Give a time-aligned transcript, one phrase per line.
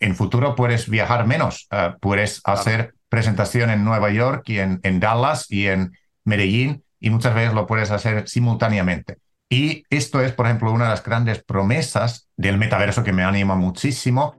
[0.00, 5.00] En futuro puedes viajar menos, uh, puedes hacer presentación en Nueva York y en, en
[5.00, 9.18] Dallas y en Medellín y muchas veces lo puedes hacer simultáneamente.
[9.48, 13.54] Y esto es, por ejemplo, una de las grandes promesas del metaverso que me anima
[13.54, 14.34] muchísimo.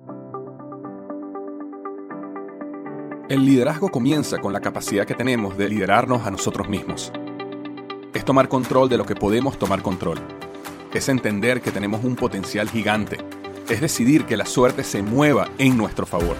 [3.30, 7.11] El liderazgo comienza con la capacidad que tenemos de liderarnos a nosotros mismos.
[8.13, 10.19] Es tomar control de lo que podemos tomar control.
[10.94, 13.17] Es entender que tenemos un potencial gigante.
[13.70, 16.38] Es decidir que la suerte se mueva en nuestro favor.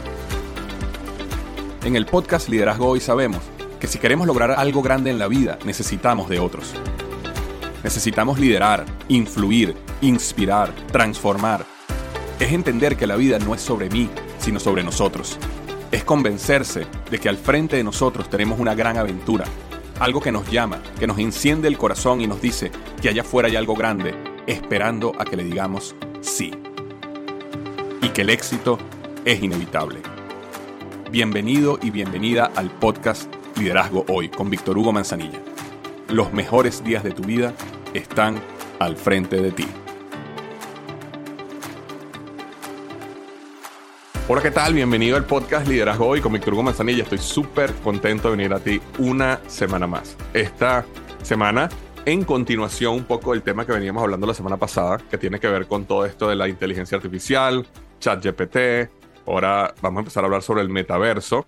[1.84, 3.42] En el podcast Liderazgo Hoy sabemos
[3.82, 6.74] que si queremos lograr algo grande en la vida, necesitamos de otros.
[7.84, 11.66] Necesitamos liderar, influir, inspirar, transformar.
[12.40, 15.38] Es entender que la vida no es sobre mí, sino sobre nosotros.
[15.92, 19.44] Es convencerse de que al frente de nosotros tenemos una gran aventura,
[20.00, 23.50] algo que nos llama, que nos enciende el corazón y nos dice que allá afuera
[23.50, 24.16] hay algo grande,
[24.48, 26.54] esperando a que le digamos sí.
[28.08, 28.78] Y que el éxito
[29.26, 30.00] es inevitable.
[31.12, 35.42] Bienvenido y bienvenida al podcast Liderazgo Hoy con Víctor Hugo Manzanilla.
[36.08, 37.54] Los mejores días de tu vida
[37.94, 38.40] están
[38.80, 39.68] al frente de ti.
[44.30, 44.74] Hola, ¿qué tal?
[44.74, 47.04] Bienvenido al podcast Liderazgo Hoy con Víctor Hugo Manzanilla.
[47.04, 50.16] Estoy súper contento de venir a ti una semana más.
[50.34, 50.86] Esta
[51.24, 51.68] semana,
[52.06, 55.50] en continuación un poco del tema que veníamos hablando la semana pasada, que tiene que
[55.50, 57.68] ver con todo esto de la inteligencia artificial,
[58.00, 58.90] ChatGPT.
[59.26, 61.46] Ahora vamos a empezar a hablar sobre el metaverso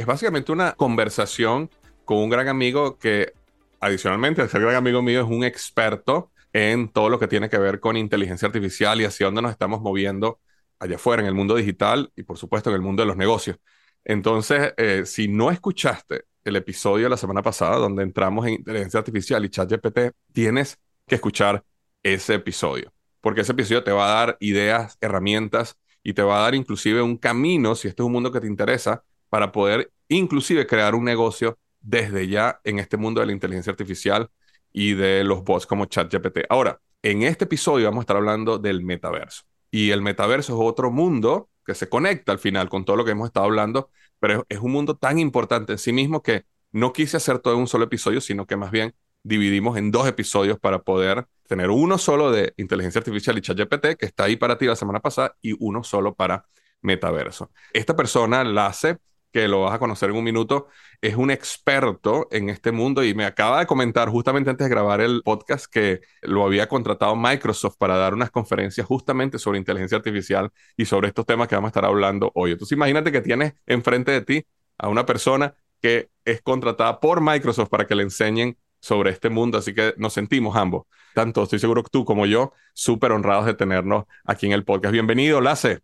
[0.00, 1.70] es básicamente una conversación
[2.06, 3.34] con un gran amigo que,
[3.80, 7.58] adicionalmente, al ser gran amigo mío, es un experto en todo lo que tiene que
[7.58, 10.40] ver con inteligencia artificial y hacia dónde nos estamos moviendo
[10.78, 13.58] allá afuera, en el mundo digital y, por supuesto, en el mundo de los negocios.
[14.02, 18.98] Entonces, eh, si no escuchaste el episodio de la semana pasada donde entramos en inteligencia
[18.98, 21.62] artificial y ChatGPT, tienes que escuchar
[22.02, 26.42] ese episodio, porque ese episodio te va a dar ideas, herramientas y te va a
[26.42, 30.66] dar inclusive un camino, si este es un mundo que te interesa, para poder inclusive
[30.66, 34.30] crear un negocio desde ya en este mundo de la inteligencia artificial
[34.72, 36.40] y de los bots como ChatGPT.
[36.48, 39.42] Ahora, en este episodio vamos a estar hablando del metaverso.
[39.70, 43.12] Y el metaverso es otro mundo que se conecta al final con todo lo que
[43.12, 47.16] hemos estado hablando, pero es un mundo tan importante en sí mismo que no quise
[47.16, 50.82] hacer todo en un solo episodio, sino que más bien dividimos en dos episodios para
[50.82, 54.76] poder tener uno solo de inteligencia artificial y ChatGPT, que está ahí para ti la
[54.76, 56.46] semana pasada, y uno solo para
[56.80, 57.50] metaverso.
[57.72, 58.98] Esta persona la hace
[59.32, 60.68] que lo vas a conocer en un minuto,
[61.00, 65.00] es un experto en este mundo y me acaba de comentar justamente antes de grabar
[65.00, 70.52] el podcast que lo había contratado Microsoft para dar unas conferencias justamente sobre inteligencia artificial
[70.76, 72.52] y sobre estos temas que vamos a estar hablando hoy.
[72.52, 74.46] Entonces imagínate que tienes enfrente de ti
[74.78, 79.58] a una persona que es contratada por Microsoft para que le enseñen sobre este mundo,
[79.58, 83.54] así que nos sentimos ambos, tanto estoy seguro que tú como yo, súper honrados de
[83.54, 84.92] tenernos aquí en el podcast.
[84.92, 85.80] Bienvenido, Lace.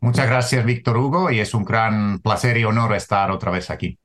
[0.00, 3.98] Muchas gracias, Víctor Hugo, y es un gran placer y honor estar otra vez aquí.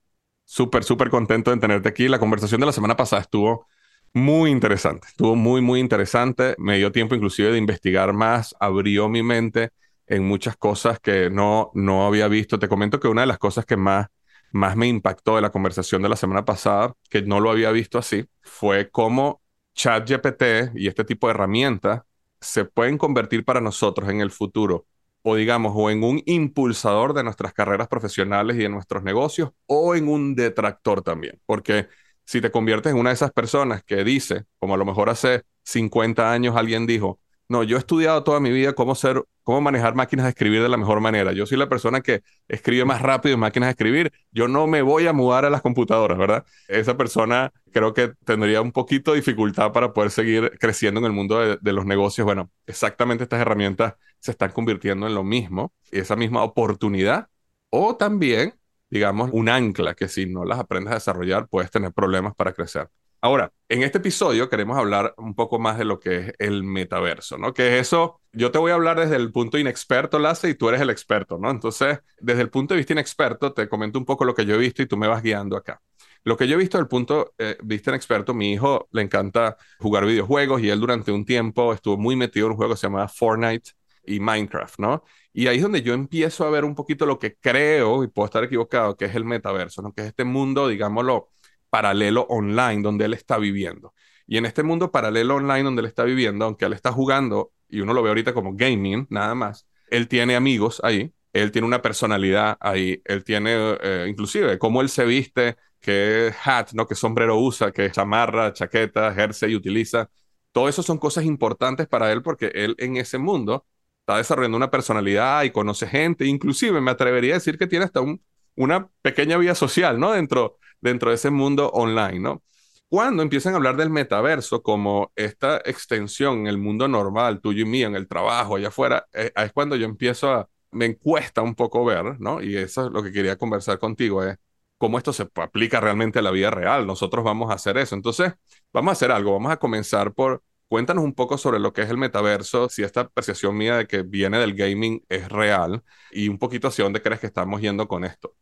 [0.45, 2.07] Súper, súper contento de tenerte aquí.
[2.07, 3.67] La conversación de la semana pasada estuvo
[4.13, 6.55] muy interesante, estuvo muy, muy interesante.
[6.57, 9.69] Me dio tiempo inclusive de investigar más, abrió mi mente
[10.07, 12.59] en muchas cosas que no, no había visto.
[12.59, 14.07] Te comento que una de las cosas que más,
[14.51, 17.97] más me impactó de la conversación de la semana pasada, que no lo había visto
[17.97, 19.41] así, fue cómo
[19.75, 22.01] ChatGPT y este tipo de herramientas
[22.39, 24.85] se pueden convertir para nosotros en el futuro
[25.23, 29.95] o digamos, o en un impulsador de nuestras carreras profesionales y de nuestros negocios, o
[29.95, 31.39] en un detractor también.
[31.45, 31.87] Porque
[32.25, 35.43] si te conviertes en una de esas personas que dice, como a lo mejor hace
[35.63, 39.93] 50 años alguien dijo, no, yo he estudiado toda mi vida cómo ser, cómo manejar
[39.93, 41.33] máquinas de escribir de la mejor manera.
[41.33, 44.13] Yo soy la persona que escribe más rápido en máquinas de escribir.
[44.31, 46.45] Yo no me voy a mudar a las computadoras, ¿verdad?
[46.69, 51.11] Esa persona creo que tendría un poquito de dificultad para poder seguir creciendo en el
[51.11, 52.25] mundo de, de los negocios.
[52.25, 57.27] Bueno, exactamente estas herramientas se están convirtiendo en lo mismo, esa misma oportunidad,
[57.69, 58.53] o también,
[58.89, 62.87] digamos, un ancla que si no las aprendes a desarrollar puedes tener problemas para crecer.
[63.23, 67.37] Ahora, en este episodio queremos hablar un poco más de lo que es el metaverso,
[67.37, 67.53] ¿no?
[67.53, 70.69] Que es eso, yo te voy a hablar desde el punto inexperto, Lace, y tú
[70.69, 71.51] eres el experto, ¿no?
[71.51, 74.57] Entonces, desde el punto de vista inexperto, te comento un poco lo que yo he
[74.57, 75.79] visto y tú me vas guiando acá.
[76.23, 79.03] Lo que yo he visto desde el punto de eh, vista inexperto, mi hijo le
[79.03, 82.79] encanta jugar videojuegos y él durante un tiempo estuvo muy metido en un juego que
[82.79, 83.71] se llama Fortnite
[84.03, 85.03] y Minecraft, ¿no?
[85.31, 88.25] Y ahí es donde yo empiezo a ver un poquito lo que creo, y puedo
[88.25, 89.93] estar equivocado, que es el metaverso, ¿no?
[89.93, 91.29] Que es este mundo, digámoslo,
[91.71, 93.95] paralelo online donde él está viviendo.
[94.27, 97.81] Y en este mundo paralelo online donde él está viviendo, aunque él está jugando, y
[97.81, 101.81] uno lo ve ahorita como gaming, nada más, él tiene amigos ahí, él tiene una
[101.81, 103.51] personalidad ahí, él tiene,
[103.81, 106.87] eh, inclusive, cómo él se viste, qué hat, ¿no?
[106.87, 110.09] qué sombrero usa, qué chamarra, chaqueta, jersey utiliza.
[110.51, 113.65] Todo eso son cosas importantes para él porque él en ese mundo
[114.01, 116.25] está desarrollando una personalidad y conoce gente.
[116.25, 118.21] Inclusive me atrevería a decir que tiene hasta un,
[118.55, 120.11] una pequeña vida social, ¿no?
[120.11, 122.43] Dentro, dentro de ese mundo online, ¿no?
[122.89, 127.65] Cuando empiezan a hablar del metaverso como esta extensión en el mundo normal, tuyo y
[127.65, 131.55] mío, en el trabajo, allá afuera, eh, es cuando yo empiezo a, me cuesta un
[131.55, 132.41] poco ver, ¿no?
[132.43, 134.37] Y eso es lo que quería conversar contigo, es
[134.77, 136.87] cómo esto se aplica realmente a la vida real.
[136.87, 137.95] Nosotros vamos a hacer eso.
[137.95, 138.33] Entonces,
[138.73, 139.33] vamos a hacer algo.
[139.33, 143.07] Vamos a comenzar por, cuéntanos un poco sobre lo que es el metaverso, si esta
[143.07, 147.19] percepción mía de que viene del gaming es real y un poquito hacia dónde crees
[147.21, 148.35] que estamos yendo con esto.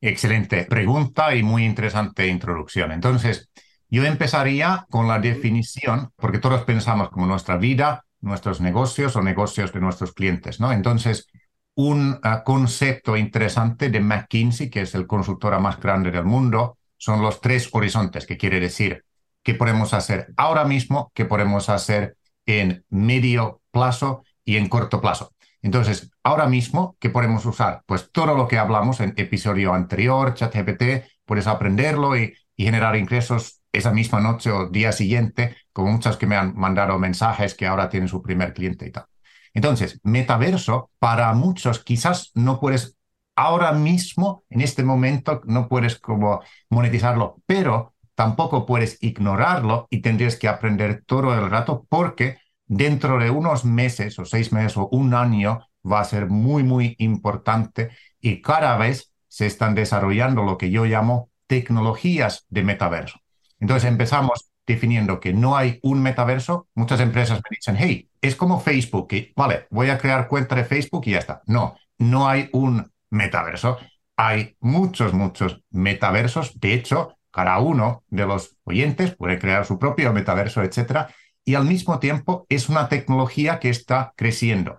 [0.00, 2.90] Excelente pregunta y muy interesante introducción.
[2.92, 3.50] Entonces,
[3.88, 9.72] yo empezaría con la definición, porque todos pensamos como nuestra vida, nuestros negocios o negocios
[9.72, 10.72] de nuestros clientes, ¿no?
[10.72, 11.26] Entonces,
[11.74, 17.20] un ah, concepto interesante de McKinsey, que es el consultora más grande del mundo, son
[17.20, 19.04] los tres horizontes, que quiere decir
[19.42, 22.16] qué podemos hacer ahora mismo, qué podemos hacer
[22.46, 25.32] en medio plazo y en corto plazo.
[25.62, 27.82] Entonces, ahora mismo, ¿qué podemos usar?
[27.86, 33.90] Pues todo lo que hablamos en episodio anterior, ChatGPT, puedes aprenderlo y, generar ingresos esa
[33.90, 38.06] misma noche o día siguiente, como muchas que me han mandado mensajes que ahora tienen
[38.06, 39.06] su primer cliente y tal.
[39.54, 42.98] Entonces, metaverso, para muchos quizás no puedes,
[43.34, 50.36] ahora mismo, en este momento, no puedes como monetizarlo, pero tampoco puedes ignorarlo y tendrías
[50.36, 52.36] que aprender todo el rato porque
[52.70, 56.94] dentro de unos meses o seis meses o un año va a ser muy, muy
[56.98, 57.90] importante
[58.20, 63.18] y cada vez se están desarrollando lo que yo llamo tecnologías de metaverso.
[63.58, 68.60] Entonces empezamos definiendo que no hay un metaverso, muchas empresas me dicen, hey, es como
[68.60, 71.42] Facebook, que, vale, voy a crear cuenta de Facebook y ya está.
[71.46, 73.78] No, no hay un metaverso.
[74.16, 76.60] Hay muchos, muchos metaversos.
[76.60, 81.12] De hecho, cada uno de los oyentes puede crear su propio metaverso, etcétera.
[81.44, 84.78] Y al mismo tiempo es una tecnología que está creciendo.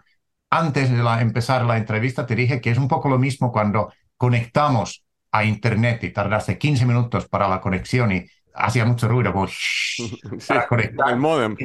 [0.50, 5.04] Antes de empezar la entrevista te dije que es un poco lo mismo cuando conectamos
[5.32, 9.48] a Internet y tardase 15 minutos para la conexión y hacía mucho ruido, como
[10.48, 11.10] para conectar.
[11.10, 11.56] El modem.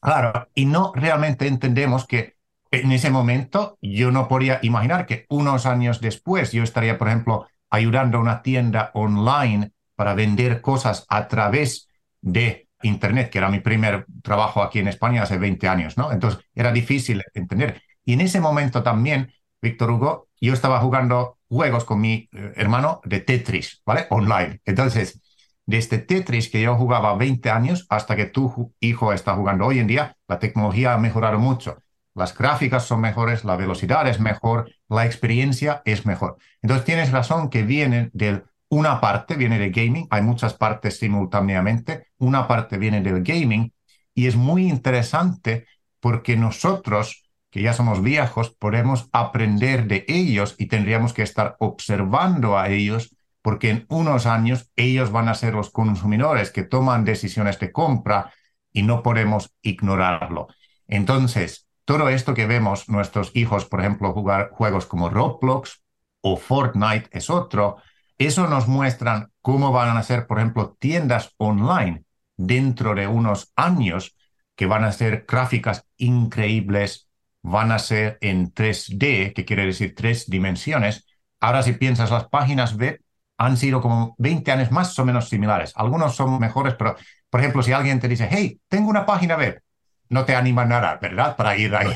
[0.00, 2.36] claro, y no realmente entendemos que
[2.70, 7.48] en ese momento yo no podía imaginar que unos años después yo estaría, por ejemplo,
[7.70, 11.88] ayudando a una tienda online para vender cosas a través
[12.20, 16.12] de Internet, que era mi primer trabajo aquí en España hace 20 años, ¿no?
[16.12, 17.82] Entonces era difícil entender.
[18.04, 23.00] Y en ese momento también, Víctor Hugo, yo estaba jugando juegos con mi eh, hermano
[23.04, 24.06] de Tetris, ¿vale?
[24.10, 24.60] Online.
[24.64, 25.20] Entonces,
[25.66, 29.86] desde Tetris que yo jugaba 20 años hasta que tu hijo está jugando hoy en
[29.86, 31.82] día, la tecnología ha mejorado mucho.
[32.14, 36.38] Las gráficas son mejores, la velocidad es mejor, la experiencia es mejor.
[36.62, 42.08] Entonces tienes razón que viene de una parte, viene de gaming, hay muchas partes simultáneamente,
[42.18, 43.72] una parte viene del gaming
[44.14, 45.66] y es muy interesante
[46.00, 52.58] porque nosotros, que ya somos viejos, podemos aprender de ellos y tendríamos que estar observando
[52.58, 57.58] a ellos porque en unos años ellos van a ser los consumidores que toman decisiones
[57.58, 58.32] de compra
[58.72, 60.48] y no podemos ignorarlo.
[60.86, 65.82] Entonces, todo esto que vemos nuestros hijos, por ejemplo, jugar juegos como Roblox
[66.20, 67.78] o Fortnite es otro,
[68.18, 72.04] eso nos muestra cómo van a ser, por ejemplo, tiendas online
[72.36, 74.16] dentro de unos años
[74.56, 77.08] que van a ser gráficas increíbles,
[77.42, 81.06] van a ser en 3D, que quiere decir tres dimensiones.
[81.40, 83.00] Ahora si piensas las páginas web,
[83.36, 85.72] han sido como 20 años más o menos similares.
[85.76, 86.96] Algunos son mejores, pero,
[87.30, 89.62] por ejemplo, si alguien te dice, hey, tengo una página web,
[90.08, 91.36] no te anima nada, ¿verdad?
[91.36, 91.94] Para ir ahí.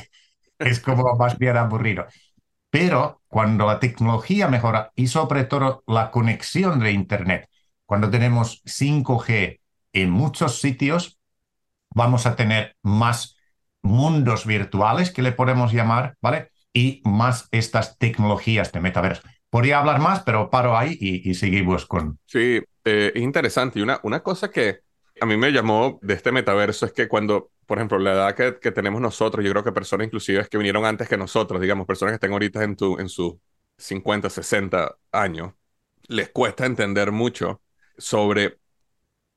[0.59, 2.07] Es como más bien aburrido.
[2.73, 7.51] Pero cuando la tecnología mejora y sobre todo la conexión de Internet,
[7.85, 9.61] cuando tenemos 5G
[9.93, 11.19] en muchos sitios,
[11.91, 13.37] vamos a tener más
[13.83, 16.49] mundos virtuales que le podemos llamar, ¿vale?
[16.73, 19.21] Y más estas tecnologías de metaverso.
[19.51, 22.19] Podría hablar más, pero paro ahí y, seguimos con...
[22.25, 23.81] Sí, eh, es interesante.
[23.81, 24.79] Y una, una cosa que
[25.21, 28.59] a mí me llamó de este metaverso es que cuando, por ejemplo, la edad que,
[28.61, 32.13] que tenemos nosotros, yo creo que personas inclusive que vinieron antes que nosotros, digamos, personas
[32.13, 33.37] que estén ahorita en, en sus
[33.79, 35.55] 50, 60 años,
[36.07, 37.63] les cuesta entender mucho
[37.97, 38.59] sobre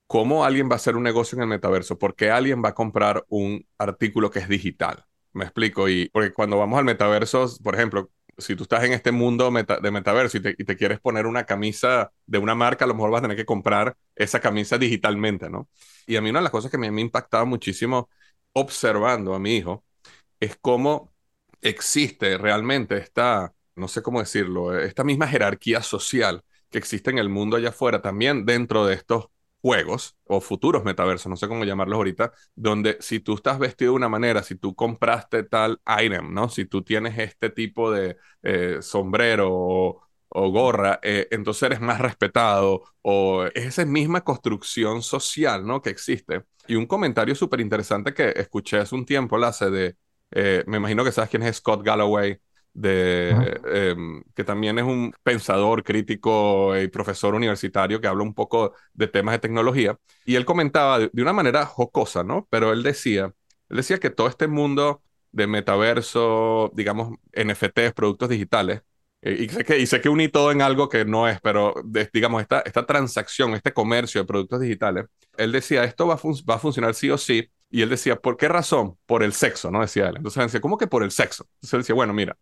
[0.05, 2.73] cómo alguien va a hacer un negocio en el metaverso, por qué alguien va a
[2.73, 5.05] comprar un artículo que es digital.
[5.31, 5.87] Me explico.
[5.87, 9.91] Y porque cuando vamos al metaverso, por ejemplo, si tú estás en este mundo de
[9.91, 13.21] metaverso y te, quieres poner una camisa de una marca, a lo mejor vas a
[13.23, 15.69] tener que comprar esa camisa digitalmente, ¿no?
[16.05, 18.09] Y a mí una de las cosas que me, me ha impactado muchísimo
[18.55, 19.85] observando a mi hijo
[20.39, 21.13] es cómo
[21.61, 27.29] existe realmente esta, no sé cómo decirlo, esta misma jerarquía social que existe en el
[27.29, 29.27] mundo allá afuera, también dentro de estos
[29.61, 33.97] juegos o futuros metaversos, no sé cómo llamarlos ahorita, donde si tú estás vestido de
[33.97, 36.49] una manera, si tú compraste tal item, ¿no?
[36.49, 40.04] Si tú tienes este tipo de eh, sombrero o,
[40.49, 45.81] gorra, eh, entonces eres más respetado o es esa misma construcción social, ¿no?
[45.81, 46.43] Que existe.
[46.67, 49.95] Y un comentario súper interesante que escuché hace un tiempo, la hace de,
[50.31, 52.39] eh, me imagino que sabes quién es Scott Galloway,
[52.73, 58.73] de, em, que también es un pensador crítico y profesor universitario que habla un poco
[58.93, 59.97] de temas de tecnología.
[60.25, 62.47] Y él comentaba de, una manera jocosa, ¿no?
[62.49, 63.33] Pero él decía,
[63.69, 65.01] él decía que todo este mundo
[65.31, 68.81] de metaverso, digamos, NFTs, productos digitales,
[69.25, 71.73] y, sé que, y sé que uní todo en algo que no es, pero
[72.13, 75.05] digamos, esta, esta transacción, este comercio de productos digitales,
[75.35, 77.49] él decía, esto va a, va a funcionar sí o sí.
[77.71, 78.97] Y él decía, ¿por qué razón?
[79.07, 79.81] Por el sexo, ¿no?
[79.81, 80.17] Decía él.
[80.17, 81.47] Entonces él decía, ¿cómo que por el sexo?
[81.55, 82.37] Entonces él decía, bueno, mira,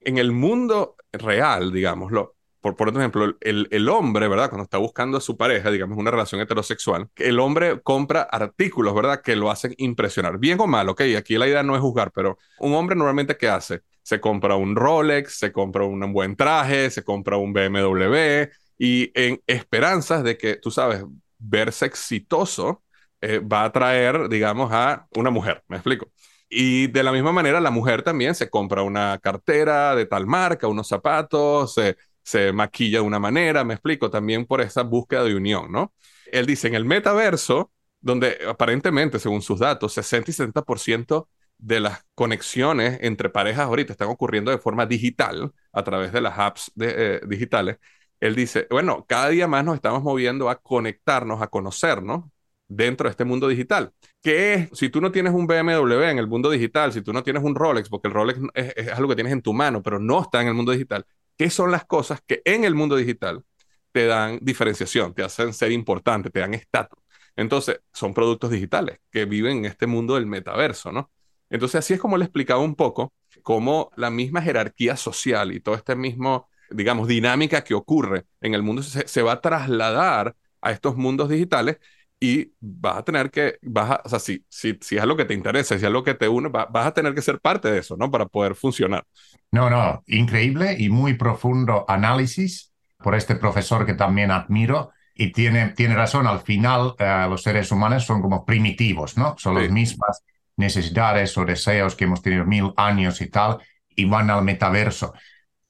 [0.00, 4.48] en el mundo real, digámoslo, por, por ejemplo, el, el, hombre, ¿verdad?
[4.48, 9.20] Cuando está buscando a su pareja, digamos, una relación heterosexual, el hombre compra artículos, ¿verdad?
[9.22, 10.38] Que lo hacen impresionar.
[10.38, 13.48] Bien o mal, ok, aquí la idea no es juzgar, pero un hombre normalmente, ¿qué
[13.48, 13.82] hace?
[14.04, 18.46] Se compra un Rolex, se compra un buen traje, se compra un BMW
[18.78, 21.02] y en esperanzas de que, tú sabes,
[21.38, 22.84] verse exitoso
[23.20, 26.12] eh, va a traer, digamos, a una mujer, ¿me explico?
[26.48, 30.68] Y de la misma manera, la mujer también se compra una cartera de tal marca,
[30.68, 35.34] unos zapatos, se, se maquilla de una manera, me explico, también por esa búsqueda de
[35.34, 35.92] unión, ¿no?
[36.30, 42.04] Él dice, en el metaverso, donde aparentemente, según sus datos, 60 y 70% de las
[42.14, 47.20] conexiones entre parejas ahorita están ocurriendo de forma digital, a través de las apps eh,
[47.26, 47.78] digitales,
[48.20, 52.24] él dice, bueno, cada día más nos estamos moviendo a conectarnos, a conocernos
[52.68, 53.92] dentro de este mundo digital.
[54.22, 54.70] ¿Qué es?
[54.72, 57.54] Si tú no tienes un BMW en el mundo digital, si tú no tienes un
[57.54, 60.48] Rolex, porque el Rolex es, algo que tienes en tu mano, pero no está en
[60.48, 61.04] el mundo digital,
[61.36, 63.44] ¿qué son las cosas que en el mundo digital
[63.92, 66.98] te dan diferenciación, te hacen ser importante, te dan estatus?
[67.36, 71.10] Entonces, son productos digitales que viven en este mundo del metaverso, ¿no?
[71.54, 73.12] Entonces, así es como le explicaba un poco
[73.44, 78.64] cómo la misma jerarquía social y todo este mismo, digamos, dinámica que ocurre en el
[78.64, 81.78] mundo se, se va a trasladar a estos mundos digitales
[82.18, 85.34] y vas a tener que, vas o sea, si, si, si, es algo que te
[85.34, 87.96] interesa, si es algo que te une, vas a tener que ser parte de eso,
[87.96, 88.10] ¿no?
[88.10, 89.04] Para poder funcionar.
[89.52, 95.68] No, no, increíble y muy profundo análisis por este profesor que también admiro y tiene,
[95.68, 99.36] tiene razón, al final eh, los seres humanos son como primitivos, ¿no?
[99.38, 100.24] Son las mismas
[100.56, 103.58] necesidades o deseos que hemos tenido mil años y tal,
[103.88, 105.14] y van al metaverso.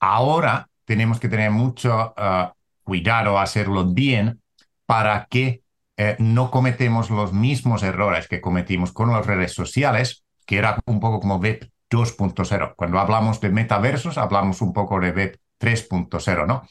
[0.01, 4.43] Ahora tenemos que tener mucho uh, cuidado, hacerlo bien,
[4.87, 5.63] para que
[5.97, 11.01] eh, no cometemos los mismos errores que cometimos con las redes sociales, que era un
[11.01, 12.75] poco como Web 2.0.
[12.77, 16.69] Cuando hablamos de metaversos, hablamos un poco de Web 3.0, ¿no?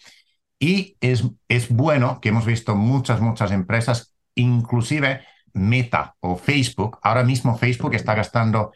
[0.60, 5.22] Y es, es bueno que hemos visto muchas, muchas empresas, inclusive
[5.54, 7.00] Meta o Facebook.
[7.02, 8.72] Ahora mismo Facebook está gastando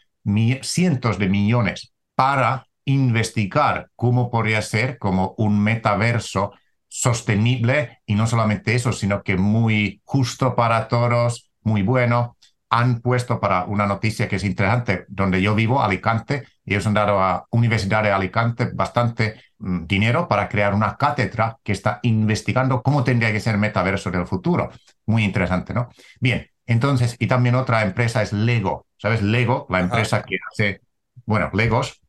[0.61, 6.53] cientos de millones para investigar cómo podría ser como un metaverso
[6.87, 12.37] sostenible y no solamente eso, sino que muy justo para todos, muy bueno.
[12.69, 16.93] Han puesto para una noticia que es interesante, donde yo vivo, Alicante, y ellos han
[16.93, 22.81] dado a Universidad de Alicante bastante mm, dinero para crear una cátedra que está investigando
[22.81, 24.69] cómo tendría que ser metaverso del futuro.
[25.05, 25.89] Muy interesante, ¿no?
[26.19, 28.85] Bien, entonces, y también otra empresa es Lego.
[28.97, 29.21] ¿Sabes?
[29.21, 30.81] Lego, la empresa que hace,
[31.25, 32.01] bueno, Legos,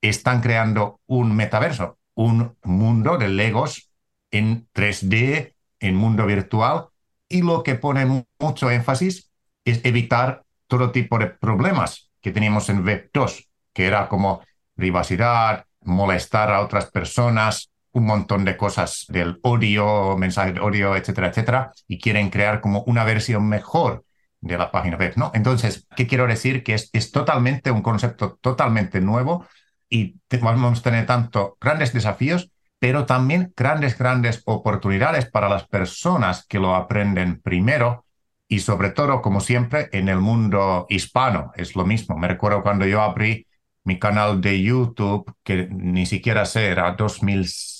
[0.00, 3.90] están creando un metaverso, un mundo de Legos
[4.30, 6.88] en 3D, en mundo virtual,
[7.28, 9.30] y lo que pone mucho énfasis
[9.64, 14.42] es evitar todo tipo de problemas que teníamos en Web 2, que era como
[14.74, 21.28] privacidad, molestar a otras personas, un montón de cosas del odio, mensaje de odio, etcétera,
[21.28, 24.04] etcétera, y quieren crear como una versión mejor
[24.40, 25.30] de la página web, ¿no?
[25.34, 26.62] Entonces, ¿qué quiero decir?
[26.62, 29.46] Que es, es totalmente un concepto totalmente nuevo
[29.88, 36.46] y vamos a tener tanto grandes desafíos pero también grandes, grandes oportunidades para las personas
[36.46, 38.04] que lo aprenden primero
[38.48, 41.52] y sobre todo, como siempre, en el mundo hispano.
[41.56, 42.16] Es lo mismo.
[42.16, 43.46] Me recuerdo cuando yo abrí
[43.84, 47.75] mi canal de YouTube, que ni siquiera sé, era 2006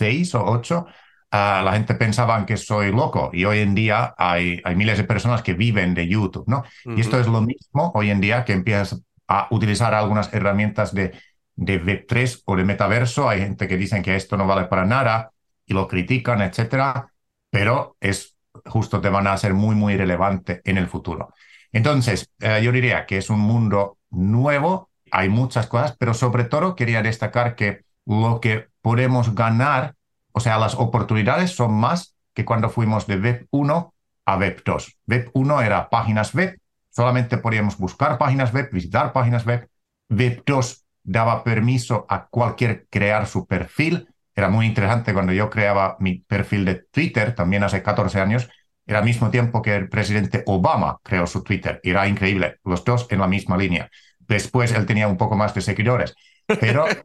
[0.00, 0.86] o 2008,
[1.30, 5.04] ah, la gente pensaba que soy loco y hoy en día hay, hay miles de
[5.04, 6.64] personas que viven de YouTube, ¿no?
[6.84, 11.12] Y esto es lo mismo hoy en día que empiezas a utilizar algunas herramientas de,
[11.56, 13.28] de Web3 o de metaverso.
[13.28, 15.32] Hay gente que dicen que esto no vale para nada
[15.66, 17.12] y lo critican, etcétera,
[17.50, 21.34] pero es justo te van a ser muy, muy relevante en el futuro.
[21.72, 26.76] Entonces, eh, yo diría que es un mundo nuevo, hay muchas cosas, pero sobre todo
[26.76, 29.94] quería destacar que lo que podemos ganar,
[30.32, 33.94] o sea, las oportunidades son más que cuando fuimos de Web 1
[34.26, 34.98] a Web 2.
[35.06, 36.58] Web 1 era páginas web,
[36.90, 39.68] solamente podíamos buscar páginas web, visitar páginas web.
[40.08, 44.08] Web 2 daba permiso a cualquier crear su perfil.
[44.34, 48.48] Era muy interesante cuando yo creaba mi perfil de Twitter, también hace 14 años,
[48.86, 51.80] era al mismo tiempo que el presidente Obama creó su Twitter.
[51.82, 53.90] Era increíble, los dos en la misma línea.
[54.18, 56.14] Después él tenía un poco más de seguidores,
[56.60, 57.02] pero eh,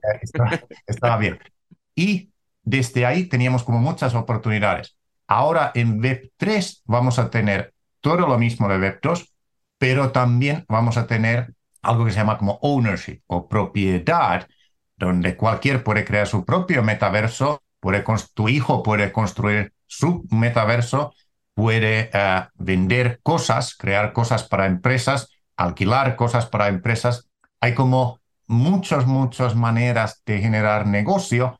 [0.85, 1.39] estaba, bien.
[1.95, 2.31] Y
[2.63, 4.97] desde ahí teníamos como muchas oportunidades.
[5.27, 9.29] Ahora en Web3 vamos a tener todo lo mismo de Web2,
[9.77, 14.47] pero también vamos a tener algo que se llama como ownership o propiedad,
[14.95, 21.13] donde cualquier puede crear su propio metaverso, puede, tu hijo puede construir su metaverso
[21.57, 27.31] puede eh, vender cosas, crear cosas para empresas, alquilar cosas para empresas.
[27.59, 31.59] Hay como muchas, muchas maneras de generar negocio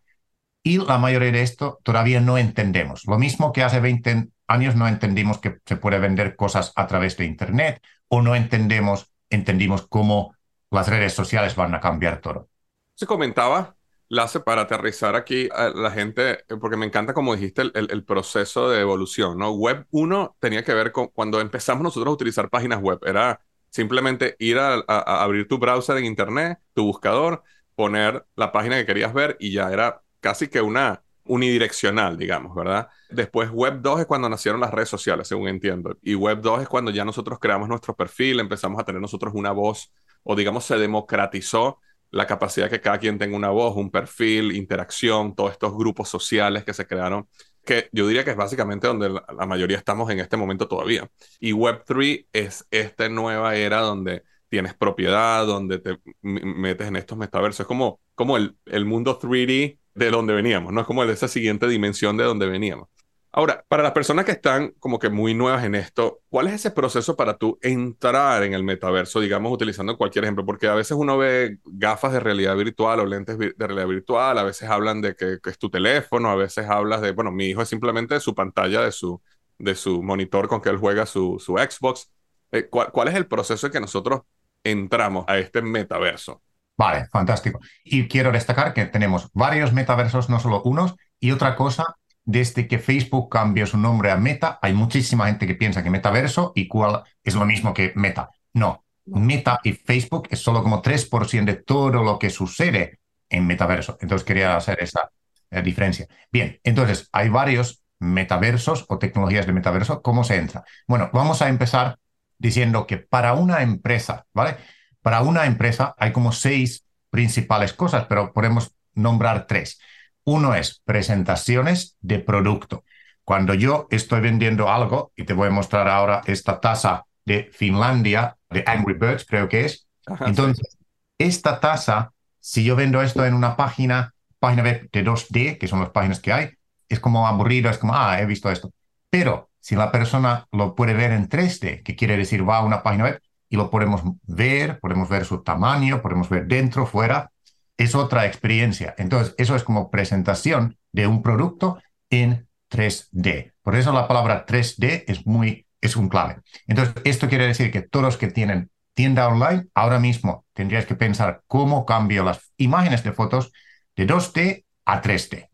[0.64, 3.06] y la mayoría de esto todavía no entendemos.
[3.06, 7.18] Lo mismo que hace 20 años no entendimos que se puede vender cosas a través
[7.18, 10.36] de Internet o no entendemos, entendimos cómo
[10.72, 12.50] las redes sociales van a cambiar todo.
[12.96, 13.78] Se comentaba
[14.10, 18.70] Lace, para aterrizar aquí a la gente, porque me encanta como dijiste el, el, proceso
[18.70, 19.52] de evolución, ¿no?
[19.52, 23.42] Web 1 tenía que ver con cuando empezamos nosotros a utilizar páginas web, era
[23.78, 24.74] simplemente ir a,
[25.22, 27.44] abrir tu browser en internet, tu buscador,
[27.76, 32.88] poner la página que querías ver y ya era casi que una unidireccional, digamos, ¿verdad?
[33.12, 36.68] Después Web 2 es cuando nacieron las redes sociales, según entiendo, y Web 2 es
[36.68, 39.94] cuando ya nosotros creamos nuestro perfil, empezamos a tener nosotros una voz,
[40.24, 41.80] o digamos se democratizó
[42.10, 46.64] la capacidad que cada quien tenga una voz, un perfil, interacción, todos estos grupos sociales
[46.64, 47.28] que se crearon,
[47.68, 51.10] que yo diría que es básicamente donde la, mayoría estamos en este momento todavía.
[51.40, 57.62] Y Web3 es esta nueva era donde tienes propiedad, donde te metes en estos metaversos.
[57.62, 61.28] Es como, como el, el mundo 3D de donde veníamos, no es como de esa
[61.28, 62.90] siguiente dimensión de donde veníamos.
[63.38, 66.72] Ahora, para las personas que están como que muy nuevas en esto, ¿cuál es ese
[66.72, 70.44] proceso para tú entrar en el metaverso, digamos, utilizando cualquier ejemplo?
[70.44, 74.44] Porque a veces uno ve gafas de realidad virtual o lentes de realidad virtual, a
[74.44, 77.70] veces hablan de que, es tu teléfono, a veces hablas de, bueno, mi hijo es
[77.70, 79.22] simplemente su pantalla de su,
[79.60, 82.10] de su monitor con que él juega su, su Xbox.
[82.52, 84.22] Eh, ¿cuál, ¿Cuál es el proceso en que nosotros
[84.64, 86.42] entramos a este metaverso?
[86.76, 87.60] Vale, fantástico.
[87.84, 92.78] Y quiero destacar que tenemos varios metaversos, no solo unos, y otra cosa desde que
[92.78, 97.04] Facebook cambió su nombre a Meta, hay muchísima gente que piensa que metaverso y cuál
[97.24, 98.30] es lo mismo que Meta.
[98.54, 103.98] No, Meta y Facebook es solo como 3% de todo lo que sucede en metaverso.
[104.02, 105.10] Entonces quería hacer esa
[105.50, 106.06] eh, diferencia.
[106.30, 110.02] Bien, entonces hay varios metaversos o tecnologías de metaverso.
[110.02, 110.66] ¿Cómo se entra?
[110.86, 111.98] Bueno, vamos a empezar
[112.38, 114.58] diciendo que para una empresa, ¿vale?
[115.02, 119.80] Para una empresa hay como seis principales cosas, pero podemos nombrar tres.
[120.28, 122.84] Uno es presentaciones de producto.
[123.24, 128.36] Cuando yo estoy vendiendo algo, y te voy a mostrar ahora esta taza de Finlandia,
[128.50, 129.88] de Angry Birds, creo que es.
[130.26, 130.78] Entonces,
[131.18, 132.12] esta taza,
[132.42, 136.20] si yo vendo esto en una página, página web de 2D, que son las páginas
[136.20, 136.50] que hay,
[136.90, 138.74] es como aburrido, es como, ah, he visto esto.
[139.10, 142.84] Pero si la persona lo puede ver en 3D, que quiere decir va a una
[142.84, 147.32] página web y lo podemos ver, podemos ver su tamaño, podemos ver dentro, fuera,
[147.78, 148.96] es otra experiencia.
[148.98, 153.54] Entonces, eso es como presentación de un producto en 3D.
[153.62, 156.38] Por eso la palabra 3D es muy, es un clave.
[156.66, 160.96] Entonces, esto quiere decir que todos los que tienen tienda online, ahora mismo tendrías que
[160.96, 163.52] pensar cómo cambio las imágenes de fotos
[163.96, 165.50] de 2D a 3D.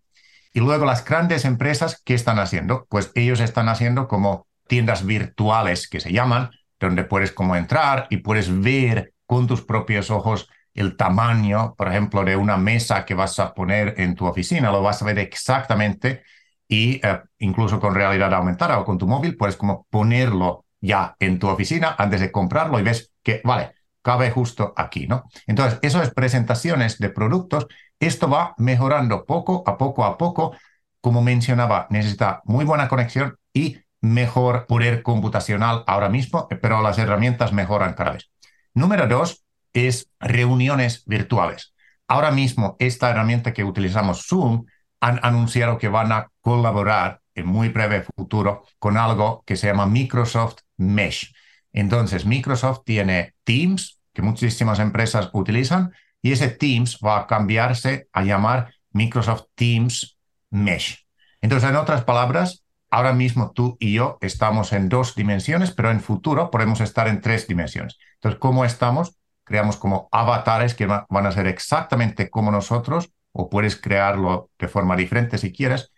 [0.54, 2.86] Y luego las grandes empresas, ¿qué están haciendo?
[2.90, 8.18] Pues ellos están haciendo como tiendas virtuales que se llaman, donde puedes como entrar y
[8.18, 13.40] puedes ver con tus propios ojos el tamaño, por ejemplo, de una mesa que vas
[13.40, 16.24] a poner en tu oficina, lo vas a ver exactamente
[16.68, 21.40] y eh, incluso con realidad aumentada o con tu móvil puedes como ponerlo ya en
[21.40, 25.24] tu oficina antes de comprarlo y ves que, vale, cabe justo aquí, ¿no?
[25.48, 27.68] Entonces, eso es presentaciones de productos.
[28.00, 30.56] Esto va mejorando poco a poco a poco.
[31.00, 37.54] Como mencionaba, necesita muy buena conexión y mejor poder computacional ahora mismo, pero las herramientas
[37.54, 38.30] mejoran cada vez.
[38.74, 39.43] Número dos,
[39.74, 41.74] es reuniones virtuales.
[42.08, 44.66] Ahora mismo, esta herramienta que utilizamos, Zoom,
[45.00, 49.86] han anunciado que van a colaborar en muy breve futuro con algo que se llama
[49.86, 51.34] Microsoft Mesh.
[51.74, 58.24] Entonces, Microsoft tiene Teams, que muchísimas empresas utilizan y ese Teams va a cambiarse a
[58.24, 60.18] llamar Microsoft Teams
[60.52, 61.06] Mesh.
[61.42, 66.00] Entonces, en otras palabras, ahora mismo tú y yo estamos en dos dimensiones, pero en
[66.00, 67.98] futuro podemos estar en tres dimensiones.
[68.16, 69.18] Entonces, ¿cómo estamos?
[69.54, 74.96] Creamos como avatares que van a ser exactamente como nosotros, o puedes crearlo de forma
[74.96, 75.92] diferente si quieres.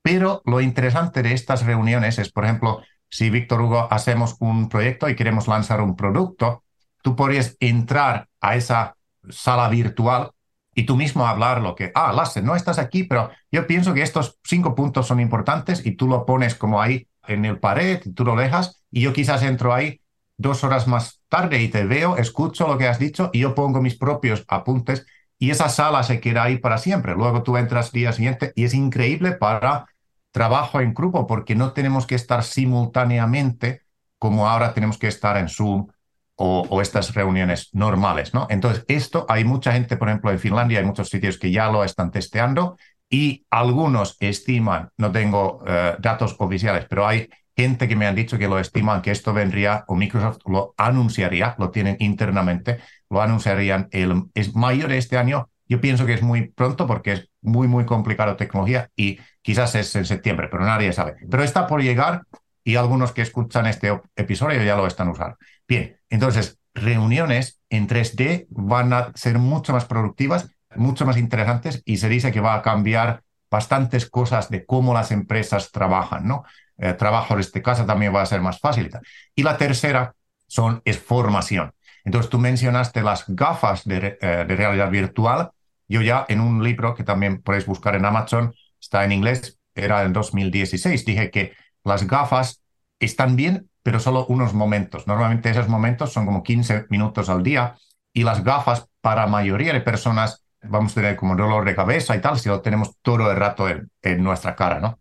[0.00, 5.10] Pero lo interesante de estas reuniones es, por ejemplo, si Víctor Hugo hacemos un proyecto
[5.10, 6.64] y queremos lanzar un producto,
[7.02, 8.96] tú podrías entrar a esa
[9.28, 10.30] sala virtual
[10.74, 14.00] y tú mismo hablar lo que, ah, Lasse, no estás aquí, pero yo pienso que
[14.00, 18.24] estos cinco puntos son importantes y tú lo pones como ahí en el pared, tú
[18.24, 20.00] lo dejas y yo quizás entro ahí
[20.42, 23.80] dos horas más tarde y te veo, escucho lo que has dicho y yo pongo
[23.80, 25.06] mis propios apuntes
[25.38, 27.14] y esa sala se queda ahí para siempre.
[27.14, 29.86] Luego tú entras día siguiente y es increíble para
[30.30, 33.82] trabajo en grupo porque no tenemos que estar simultáneamente
[34.18, 35.88] como ahora tenemos que estar en Zoom
[36.36, 38.46] o, estas reuniones normales, ¿no?
[38.50, 41.84] Entonces, esto hay mucha gente, por ejemplo, en Finlandia hay muchos sitios que ya lo
[41.84, 42.76] están testeando
[43.08, 48.38] y algunos estiman, no tengo eh, datos oficiales, pero hay gente que me han dicho
[48.38, 52.78] que lo estiman que esto vendría o Microsoft lo anunciaría, lo tienen internamente,
[53.10, 55.50] lo anunciarían el es mayo de este año.
[55.66, 59.94] Yo pienso que es muy pronto porque es muy, muy complicado tecnología y quizás es
[59.96, 61.16] en septiembre, pero nadie sabe.
[61.30, 62.22] Pero está por llegar
[62.64, 65.36] y algunos que escuchan este episodio ya lo están usando.
[65.66, 71.98] Bien, entonces, reuniones en 3D van a ser mucho más productivas, mucho más interesantes y
[71.98, 76.44] se dice que va a cambiar bastantes cosas de cómo las empresas trabajan, ¿no?
[76.82, 78.90] Eh, trabajo desde casa también va a ser más fácil.
[79.36, 80.16] Y la tercera
[80.48, 81.72] son, es formación.
[82.04, 85.50] Entonces, tú mencionaste las gafas de, eh, de realidad virtual.
[85.86, 90.02] Yo ya en un libro que también podéis buscar en Amazon, está en inglés, era
[90.02, 91.52] en 2016, dije que
[91.84, 92.62] las gafas
[92.98, 95.06] están bien, pero solo unos momentos.
[95.06, 97.76] Normalmente esos momentos son como 15 minutos al día
[98.12, 102.20] y las gafas para mayoría de personas vamos a tener como dolor de cabeza y
[102.20, 104.98] tal si lo tenemos todo el rato en, en nuestra cara, ¿no?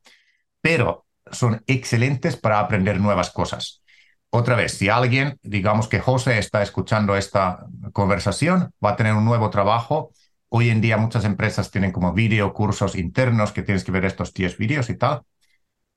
[0.61, 3.83] Pero son excelentes para aprender nuevas cosas.
[4.29, 9.25] Otra vez, si alguien, digamos que José está escuchando esta conversación, va a tener un
[9.25, 10.11] nuevo trabajo.
[10.49, 14.33] Hoy en día muchas empresas tienen como video cursos internos que tienes que ver estos
[14.33, 15.23] 10 vídeos y tal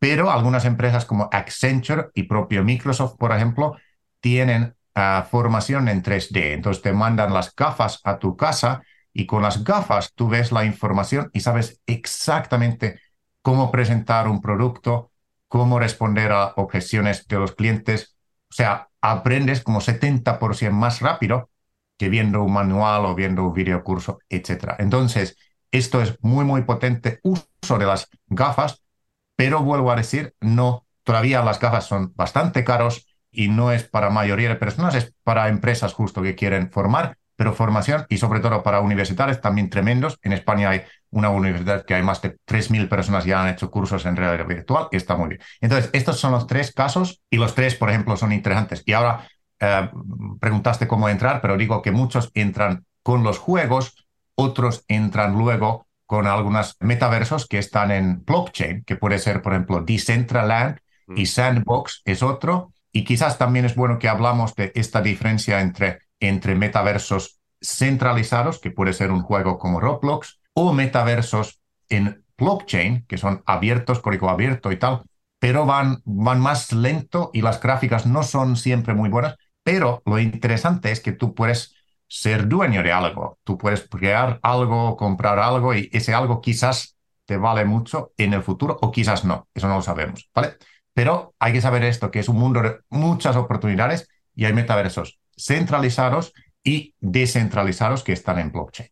[0.04, 3.76] pero algunas empresas como Accenture y propio Microsoft, por ejemplo,
[4.20, 6.52] tienen ah, formación en 3D.
[6.52, 8.82] Entonces te mandan las gafas a tu casa
[9.14, 13.00] y con las gafas tú ves la información y sabes exactamente
[13.40, 15.10] cómo presentar un producto,
[15.48, 18.16] cómo responder a objeciones de los clientes.
[18.50, 21.50] O sea, aprendes como 70% más rápido
[21.96, 24.76] que viendo un manual o viendo un videocurso, etc.
[24.78, 25.36] Entonces,
[25.70, 28.84] esto es muy, muy potente uso de las gafas
[29.36, 34.10] pero vuelvo a decir, no, todavía las gafas son bastante caros y no es para
[34.10, 38.62] mayoría de personas, es para empresas justo que quieren formar, pero formación y sobre todo
[38.62, 40.18] para universitarios también tremendos.
[40.22, 40.82] En España hay
[41.14, 44.88] una universidad que hay más de 3.000 personas ya han hecho cursos en realidad virtual
[44.90, 45.40] y está muy bien.
[45.60, 48.82] Entonces, estos son los tres casos y los tres, por ejemplo, son interesantes.
[48.84, 49.28] Y ahora
[49.60, 49.90] eh,
[50.40, 56.26] preguntaste cómo entrar, pero digo que muchos entran con los juegos, otros entran luego con
[56.26, 60.78] algunos metaversos que están en blockchain, que puede ser, por ejemplo, Decentraland
[61.14, 61.26] y mm.
[61.26, 62.72] Sandbox es otro.
[62.90, 68.72] Y quizás también es bueno que hablamos de esta diferencia entre, entre metaversos centralizados, que
[68.72, 74.72] puede ser un juego como Roblox, o metaversos en blockchain, que son abiertos, código abierto
[74.72, 75.02] y tal,
[75.38, 79.36] pero van, van más lento y las gráficas no son siempre muy buenas.
[79.62, 81.74] Pero lo interesante es que tú puedes
[82.06, 83.38] ser dueño de algo.
[83.44, 88.42] Tú puedes crear algo, comprar algo y ese algo quizás te vale mucho en el
[88.42, 89.48] futuro o quizás no.
[89.54, 90.56] Eso no lo sabemos, ¿vale?
[90.92, 95.18] Pero hay que saber esto, que es un mundo de muchas oportunidades y hay metaversos
[95.36, 98.88] centralizados y descentralizados que están en blockchain.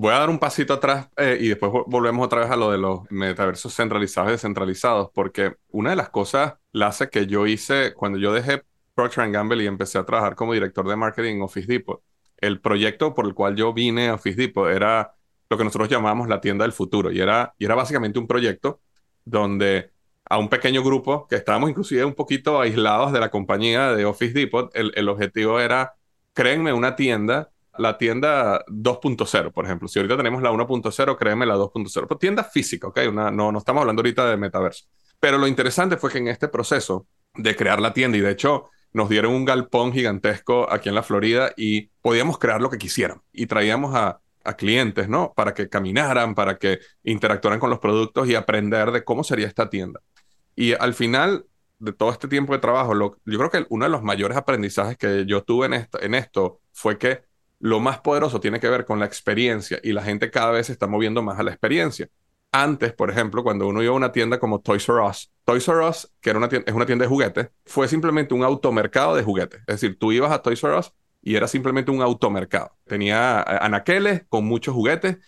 [0.00, 2.78] Voy a dar un pasito atrás eh, y después volvemos otra vez a lo de
[2.78, 7.94] los metaversos centralizados y descentralizados, porque una de las cosas, la hace que yo hice
[7.94, 8.62] cuando yo dejé
[8.94, 12.00] Procter Gamble y empecé a trabajar como director de marketing en Office Depot,
[12.36, 15.14] el proyecto por el cual yo vine a Office Depot era
[15.50, 18.80] lo que nosotros llamamos la tienda del futuro y era, y era básicamente un proyecto
[19.24, 19.90] donde
[20.30, 24.32] a un pequeño grupo que estábamos inclusive un poquito aislados de la compañía de Office
[24.32, 25.96] Depot, el, el objetivo era,
[26.34, 29.88] créenme, una tienda, la tienda 2.0, por ejemplo.
[29.88, 32.06] Si ahorita tenemos la 1.0, créeme la 2.0.
[32.08, 33.00] Pero tienda física, ¿ok?
[33.08, 34.84] Una, no, no estamos hablando ahorita de metaverso.
[35.20, 38.70] Pero lo interesante fue que en este proceso de crear la tienda, y de hecho
[38.92, 43.20] nos dieron un galpón gigantesco aquí en la Florida y podíamos crear lo que quisieran.
[43.32, 44.20] Y traíamos a,
[44.56, 45.34] clientes, ¿no?
[45.36, 49.68] Para que caminaran, para que interactuaran con los productos y aprender de cómo sería esta
[49.68, 50.00] tienda.
[50.56, 51.44] Y al final,
[51.78, 55.26] de todo este tiempo de trabajo, yo creo que uno de los mayores aprendizajes que
[55.26, 57.27] yo tuve en esto, en esto fue que
[57.60, 60.72] lo más poderoso tiene que ver con la experiencia y la gente cada vez se
[60.72, 62.08] está moviendo más a la experiencia.
[62.50, 65.86] Antes, por ejemplo, cuando uno iba a una tienda como Toys R Us, Toys R
[65.86, 69.60] Us, que era una es una tienda de juguetes, fue simplemente un automercado de juguetes.
[69.60, 72.70] Es decir, tú ibas a Toys R Us y era simplemente un automercado.
[72.84, 75.18] Tenía anaqueles con muchos juguetes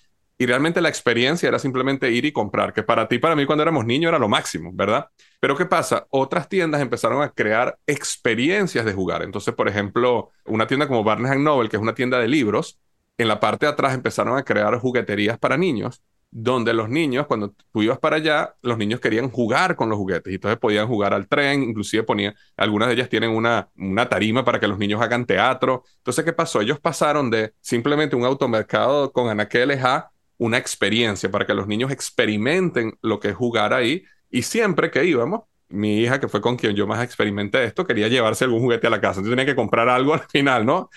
[0.40, 3.62] y realmente la experiencia era simplemente ir y comprar, que para ti, para mí cuando
[3.62, 5.10] éramos niños era lo máximo, ¿verdad?
[5.38, 6.06] Pero ¿qué pasa?
[6.08, 9.22] Otras tiendas empezaron a crear experiencias de jugar.
[9.22, 12.80] Entonces, por ejemplo, una tienda como Barnes Noble, que es una tienda de libros,
[13.18, 17.52] en la parte de atrás empezaron a crear jugueterías para niños donde los niños, cuando
[17.72, 21.12] tú ibas para allá, los niños querían jugar con los juguetes y entonces podían jugar
[21.12, 25.02] al tren, inclusive ponían, algunas de ellas tienen una, una tarima para que los niños
[25.02, 25.82] hagan teatro.
[25.96, 26.60] Entonces, ¿qué pasó?
[26.60, 31.90] Ellos pasaron de simplemente un automercado con anaqueles a una experiencia para que los niños
[31.90, 36.56] experimenten lo que es jugar ahí y siempre que íbamos, mi hija, que fue con
[36.56, 39.54] quien yo más experimenté esto, quería llevarse algún juguete a la casa, entonces tenía que
[39.54, 40.88] comprar algo al final, ¿no?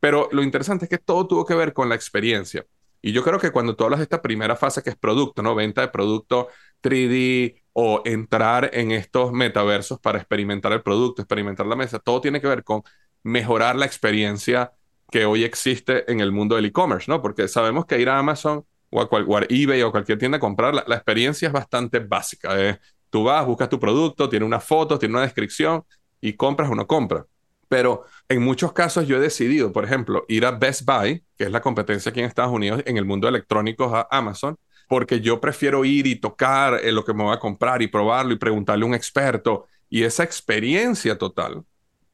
[0.00, 2.66] Pero lo interesante es que todo tuvo que ver con la experiencia.
[3.00, 5.54] Y yo creo que cuando tú hablas de esta primera fase que es producto, ¿no?
[5.54, 6.48] Venta de producto
[6.82, 12.40] 3D o entrar en estos metaversos para experimentar el producto, experimentar la mesa, todo tiene
[12.40, 12.82] que ver con
[13.22, 14.72] mejorar la experiencia
[15.10, 17.22] que hoy existe en el mundo del e-commerce, ¿no?
[17.22, 20.74] Porque sabemos que ir a Amazon o a, cual, eBay o cualquier tienda a comprar,
[20.74, 22.58] la, experiencia es bastante básica.
[22.60, 22.78] ¿eh?
[23.10, 25.84] Tú vas, buscas tu producto, tiene una foto, tiene una descripción
[26.20, 27.24] y compras o no compras.
[27.68, 31.50] Pero en muchos casos yo he decidido, por ejemplo, ir a Best Buy, que es
[31.50, 34.56] la competencia aquí en Estados Unidos en el mundo electrónico a Amazon,
[34.88, 38.38] porque yo prefiero ir y tocar lo que me voy a comprar y probarlo y
[38.38, 39.66] preguntarle a un experto.
[39.90, 41.62] Y esa experiencia total,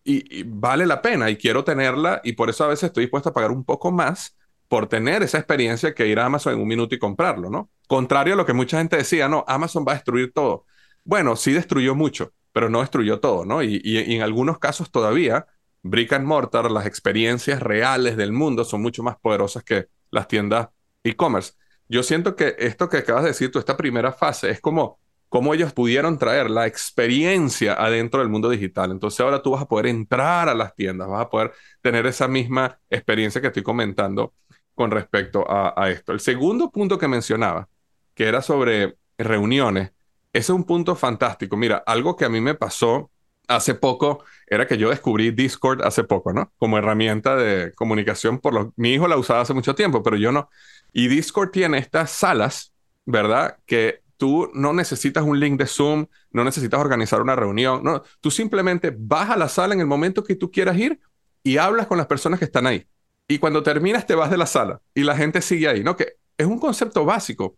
[0.05, 3.33] y, vale la pena y quiero tenerla y por eso a veces estoy dispuesto a
[3.33, 4.37] pagar un poco más
[4.75, 7.71] por tener esa experiencia que ir a Amazon en un minuto y comprarlo, ¿no?
[7.87, 10.67] Contrario a lo que mucha gente decía, no, Amazon va a destruir todo.
[11.05, 13.63] Bueno, sí destruyó mucho, pero no destruyó todo, ¿no?
[13.63, 15.47] Y, en algunos casos todavía,
[15.85, 20.71] brick and mortar, las experiencias reales del mundo son mucho más poderosas que las tiendas
[21.05, 21.53] e-commerce.
[21.89, 25.55] Yo siento que esto que acabas de decir, tú, esta primera fase, es como cómo
[25.55, 28.91] ellos pudieron traer la experiencia adentro del mundo digital.
[28.91, 32.27] Entonces ahora tú vas a poder entrar a las tiendas, vas a poder tener esa
[32.27, 34.33] misma experiencia que estoy comentando
[34.75, 36.13] con respecto a, esto.
[36.13, 37.69] El segundo punto que mencionaba,
[38.15, 39.93] que era sobre reuniones,
[40.33, 41.57] ese es un punto fantástico.
[41.57, 43.11] Mira, algo que a mí me pasó
[43.47, 46.53] hace poco era que yo descubrí Discord hace poco, ¿no?
[46.59, 48.41] Como herramienta de comunicación.
[48.41, 48.69] Por los...
[48.77, 50.49] Mi hijo la usaba hace mucho tiempo, pero yo no.
[50.93, 52.73] Y Discord tiene estas salas,
[53.05, 53.59] ¿verdad?
[53.67, 58.31] Que tú no necesitas un link de Zoom, no necesitas organizar una reunión, no, tú
[58.31, 61.01] simplemente vas a la sala en el momento que tú quieras ir
[61.43, 62.87] y hablas con las personas que están ahí.
[63.27, 65.97] Y cuando terminas te vas de la sala y la gente sigue ahí, ¿no?
[65.97, 67.57] Que es un concepto básico,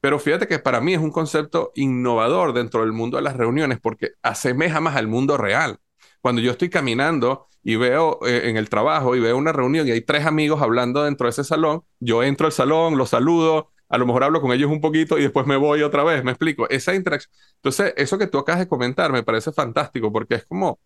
[0.00, 3.78] pero fíjate que para mí es un concepto innovador dentro del mundo de las reuniones
[3.80, 5.78] porque asemeja más al mundo real.
[6.20, 9.92] Cuando yo estoy caminando y veo eh, en el trabajo y veo una reunión y
[9.92, 13.98] hay tres amigos hablando dentro de ese salón, yo entro al salón, los saludo, a
[13.98, 16.68] lo mejor hablo con ellos un poquito y después me voy otra vez, me explico,
[16.68, 17.32] esa interacción.
[17.56, 20.80] Entonces, eso que tú acabas de comentar me parece fantástico porque es como,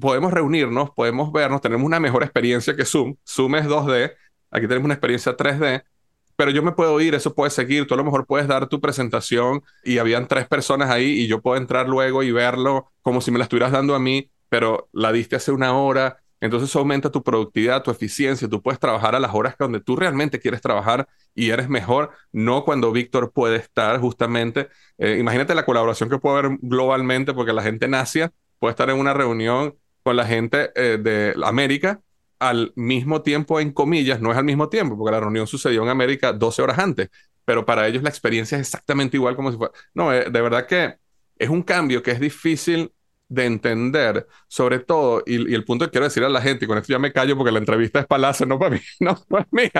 [0.00, 4.14] podemos reunirnos, podemos vernos, tenemos una mejor experiencia que Zoom, Zoom es 2D,
[4.50, 5.84] aquí tenemos una experiencia 3D,
[6.36, 8.80] pero yo me puedo ir, eso puede seguir, tú a lo mejor puedes dar tu
[8.80, 13.30] presentación y habían tres personas ahí y yo puedo entrar luego y verlo como si
[13.30, 17.10] me la estuvieras dando a mí, pero la diste hace una hora, entonces eso aumenta
[17.10, 21.08] tu productividad, tu eficiencia, tú puedes trabajar a las horas donde tú realmente quieres trabajar
[21.36, 24.68] y eres mejor, no cuando Víctor puede estar justamente,
[24.98, 28.90] eh, imagínate la colaboración que puede haber globalmente porque la gente en Asia puede estar
[28.90, 32.00] en una reunión con la gente eh, de América
[32.38, 35.88] al mismo tiempo, en comillas, no es al mismo tiempo, porque la reunión sucedió en
[35.90, 37.10] América 12 horas antes,
[37.44, 39.72] pero para ellos la experiencia es exactamente igual como si fuera...
[39.94, 40.96] No, eh, de verdad que
[41.38, 42.92] es un cambio que es difícil
[43.28, 46.78] de entender, sobre todo, y, el punto que quiero decir a la gente, y con
[46.78, 49.70] esto ya me callo porque la entrevista es para no para mí, no para mí,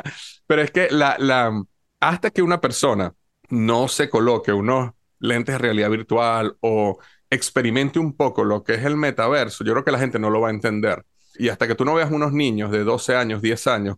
[0.46, 1.62] pero es que la, la,
[2.00, 3.14] hasta que una persona
[3.50, 6.98] no se coloque unos lentes de realidad virtual o
[7.30, 10.40] experimente un poco lo que es el metaverso, yo creo que la gente no lo
[10.40, 11.04] va a entender.
[11.38, 13.96] Y hasta que tú no veas unos niños de 12 años, 10 años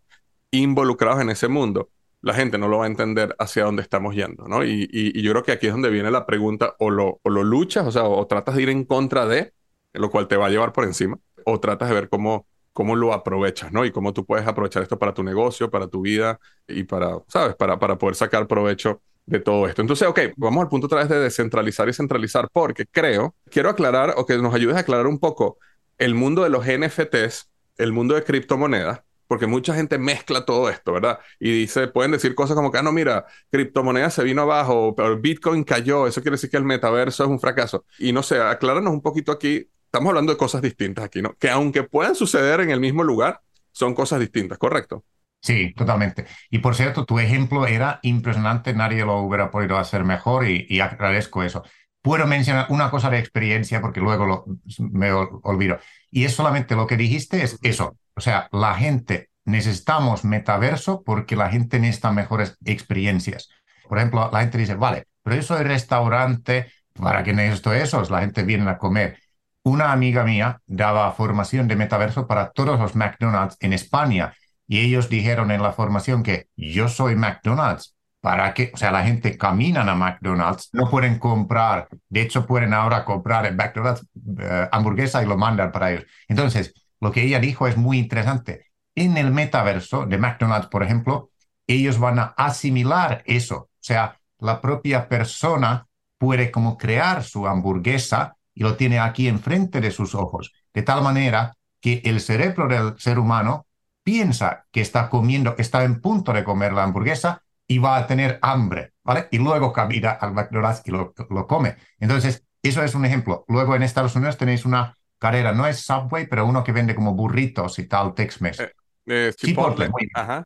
[0.50, 4.48] involucrados en ese mundo, la gente no lo va a entender hacia dónde estamos yendo,
[4.48, 4.64] ¿no?
[4.64, 7.86] Y, yo creo que aquí es donde viene la pregunta, o lo, o lo luchas,
[7.86, 9.52] o sea, o, tratas de ir en contra de,
[9.92, 13.12] lo cual te va a llevar por encima, o tratas de ver cómo, cómo lo
[13.12, 13.84] aprovechas, ¿no?
[13.84, 17.54] Y cómo tú puedes aprovechar esto para tu negocio, para tu vida y para, ¿sabes?
[17.56, 19.82] Para, para poder sacar provecho de todo esto.
[19.82, 24.14] Entonces, ok, vamos al punto otra vez de descentralizar y centralizar, porque creo, quiero aclarar
[24.16, 25.58] o que nos ayudes a aclarar un poco
[25.98, 30.92] el mundo de los NFTs, el mundo de criptomonedas, porque mucha gente mezcla todo esto,
[30.94, 31.20] ¿verdad?
[31.38, 35.18] Y dice, pueden decir cosas como que, ah, no, mira, criptomoneda se vino abajo, pero
[35.20, 37.84] Bitcoin cayó, eso quiere decir que el metaverso es un fracaso.
[37.98, 41.34] Y no sé, acláranos un poquito aquí, estamos hablando de cosas distintas aquí, ¿no?
[41.38, 43.40] Que aunque puedan suceder en el mismo lugar,
[43.72, 45.04] son cosas distintas, ¿correcto?
[45.40, 46.26] Sí, totalmente.
[46.50, 50.80] Y por cierto, tu ejemplo era impresionante, nadie lo hubiera podido hacer mejor y, y
[50.80, 51.62] agradezco eso.
[52.02, 54.44] Puedo mencionar una cosa de experiencia porque luego lo,
[54.90, 55.78] me olvido.
[56.10, 57.96] Y es solamente lo que dijiste, es eso.
[58.14, 63.48] O sea, la gente, necesitamos metaverso porque la gente necesita mejores experiencias.
[63.88, 68.02] Por ejemplo, la gente dice, vale, pero yo soy restaurante, ¿para qué necesito eso?
[68.10, 69.18] La gente viene a comer.
[69.62, 74.34] Una amiga mía daba formación de metaverso para todos los McDonald's en España
[74.66, 77.96] y ellos dijeron en la formación que yo soy McDonald's,
[78.28, 82.74] para que, o sea, la gente camina a McDonald's, no pueden comprar, de hecho pueden
[82.74, 84.06] ahora comprar en McDonald's
[84.38, 86.04] eh, hamburguesa y lo mandan para ellos.
[86.28, 88.66] Entonces, lo que ella dijo es muy interesante.
[88.94, 91.30] En el metaverso de McDonald's, por ejemplo,
[91.66, 95.86] ellos van a asimilar eso, o sea, la propia persona
[96.18, 101.00] puede como crear su hamburguesa y lo tiene aquí enfrente de sus ojos, de tal
[101.02, 103.64] manera que el cerebro del ser humano
[104.02, 108.38] piensa que está comiendo, está en punto de comer la hamburguesa y va a tener
[108.42, 109.28] hambre, ¿vale?
[109.30, 111.76] Y luego camina al McDonald's y lo, lo come.
[112.00, 113.44] Entonces, eso es un ejemplo.
[113.46, 117.14] Luego en Estados Unidos tenéis una carrera, no es Subway, pero uno que vende como
[117.14, 118.60] burritos y tal, Tex-Mex.
[118.60, 118.72] Eh,
[119.06, 119.90] eh, Chipotle.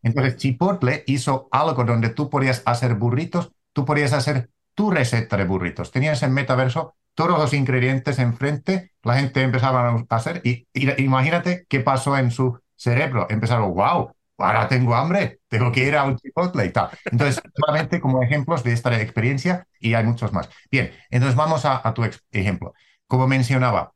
[0.03, 5.45] Entonces, Chipotle hizo algo donde tú podías hacer burritos, tú podías hacer tu receta de
[5.45, 5.91] burritos.
[5.91, 11.67] Tenías en metaverso todos los ingredientes enfrente, la gente empezaba a hacer y, y imagínate
[11.69, 13.27] qué pasó en su cerebro.
[13.31, 14.13] Empezaron, wow,
[14.45, 16.91] ahora tengo hambre, tengo que ir a un chipotle y tal.
[17.05, 20.49] Entonces, solamente como ejemplos de esta experiencia y hay muchos más.
[20.71, 22.73] Bien, entonces vamos a, tu ejemplo.
[23.07, 23.93] Como mencionaba,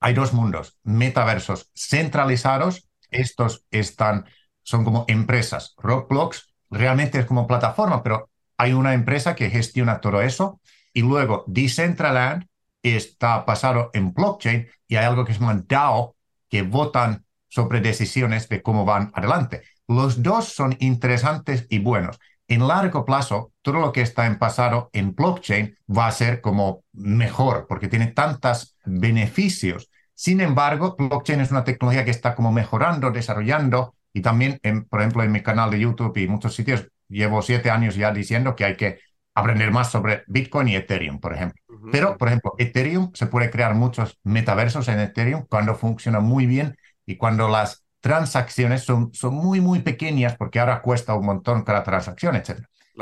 [0.00, 4.26] hay dos mundos, metaversos centralizados, estos están,
[4.62, 5.74] son como empresas.
[5.76, 10.60] Roblox realmente es como plataforma, pero hay una empresa que gestiona todo eso.
[10.92, 12.46] Y luego Decentraland
[12.82, 16.16] está basado en blockchain y hay algo que se llama DAO,
[16.48, 19.62] que votan sobre decisiones de cómo van adelante.
[19.86, 22.18] Los dos son interesantes y buenos.
[22.48, 26.84] En largo plazo, todo lo que está en pasado en blockchain va a ser como
[26.92, 29.90] mejor porque tiene tantos beneficios.
[30.14, 35.00] Sin embargo, blockchain es una tecnología que está como mejorando, desarrollando y también, en, por
[35.00, 38.64] ejemplo, en mi canal de YouTube y muchos sitios, llevo siete años ya diciendo que
[38.64, 38.98] hay que
[39.34, 41.62] aprender más sobre Bitcoin y Ethereum, por ejemplo.
[41.92, 46.76] Pero, por ejemplo, Ethereum, se puede crear muchos metaversos en Ethereum cuando funciona muy bien
[47.10, 51.82] y cuando las transacciones son, son muy, muy pequeñas, porque ahora cuesta un montón cada
[51.82, 52.60] transacción, etc.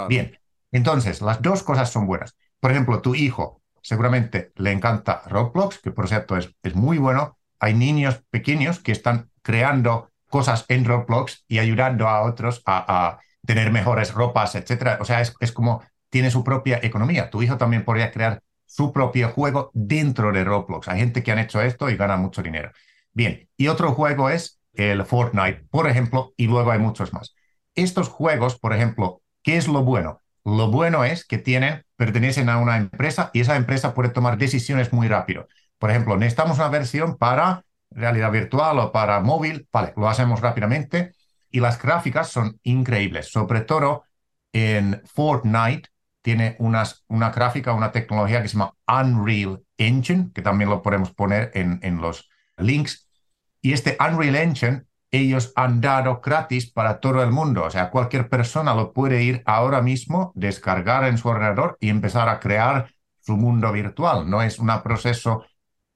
[0.09, 0.39] Bien,
[0.73, 2.35] entonces, las dos cosas son buenas.
[2.59, 7.39] Por ejemplo, tu hijo seguramente le encanta Roblox, que por cierto es, es muy bueno.
[7.61, 13.21] Hay niños pequeños que están creando cosas en Roblox y ayudando a otros a, a
[13.47, 14.97] tener mejores ropas, etc.
[15.01, 17.29] O sea, es, es como tiene su propia economía.
[17.29, 20.89] Tu hijo también podría crear su propio juego dentro de Roblox.
[20.89, 22.71] Hay gente que han hecho esto y gana mucho dinero.
[23.19, 27.35] Bien, y otro juego es el Fortnite, por ejemplo, y luego hay muchos más.
[27.75, 30.23] Estos juegos, por ejemplo, ¿qué es lo bueno?
[30.45, 34.93] Lo bueno es que tienen, pertenecen a una empresa y esa empresa puede tomar decisiones
[34.93, 35.49] muy rápido.
[35.79, 41.13] Por ejemplo, necesitamos una versión para realidad virtual o para móvil, vale, lo hacemos rápidamente
[41.51, 44.05] y las gráficas son increíbles, sobre todo
[44.53, 45.89] en Fortnite
[46.23, 51.13] tiene unas, una gráfica, una tecnología que se llama Unreal Engine, que también lo podemos
[51.13, 52.29] poner en, en los
[52.59, 53.08] links,
[53.61, 57.65] y este Unreal Engine ellos han dado gratis para todo el mundo.
[57.65, 62.29] O sea, cualquier persona lo puede ir ahora mismo, descargar en su ordenador y empezar
[62.29, 62.91] a crear
[63.21, 64.29] su mundo virtual.
[64.29, 65.47] No es un proceso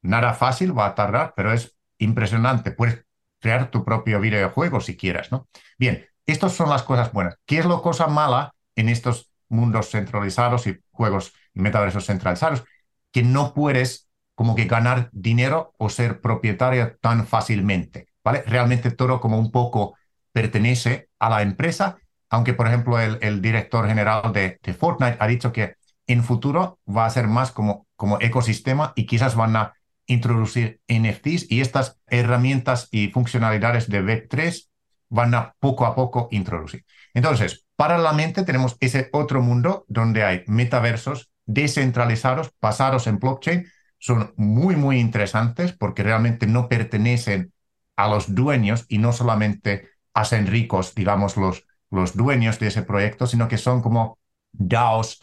[0.00, 2.72] nada fácil, va a tardar, pero es impresionante.
[2.72, 3.04] Puedes
[3.40, 5.48] crear tu propio videojuego si quieres, ¿no?
[5.78, 7.36] Bien, estas son las cosas buenas.
[7.44, 12.64] ¿Qué es lo cosa mala en estos mundos centralizados y juegos y metaversos centralizados?
[13.10, 18.42] Que no puedes como que ganar dinero o ser propietario tan fácilmente, ¿vale?
[18.46, 19.96] Realmente todo como un poco
[20.32, 21.98] pertenece a la empresa,
[22.30, 26.80] aunque por ejemplo el, el director general de, de, Fortnite ha dicho que en futuro
[26.88, 29.74] va a ser más como, como ecosistema y quizás van a
[30.06, 34.68] introducir NFTs y estas herramientas y funcionalidades de Web3
[35.08, 36.84] van a poco a poco introducir.
[37.14, 43.66] Entonces, paralelamente tenemos ese otro mundo donde hay metaversos descentralizados, basados en blockchain,
[44.02, 47.52] son muy, muy interesantes porque realmente no pertenecen
[47.94, 53.28] a los dueños y no solamente hacen ricos, digamos, los, los dueños de ese proyecto,
[53.28, 54.18] sino que son como
[54.50, 55.20] DAOs,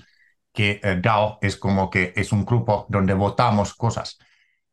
[0.54, 4.18] que eh, DAO es como que es un grupo donde votamos cosas.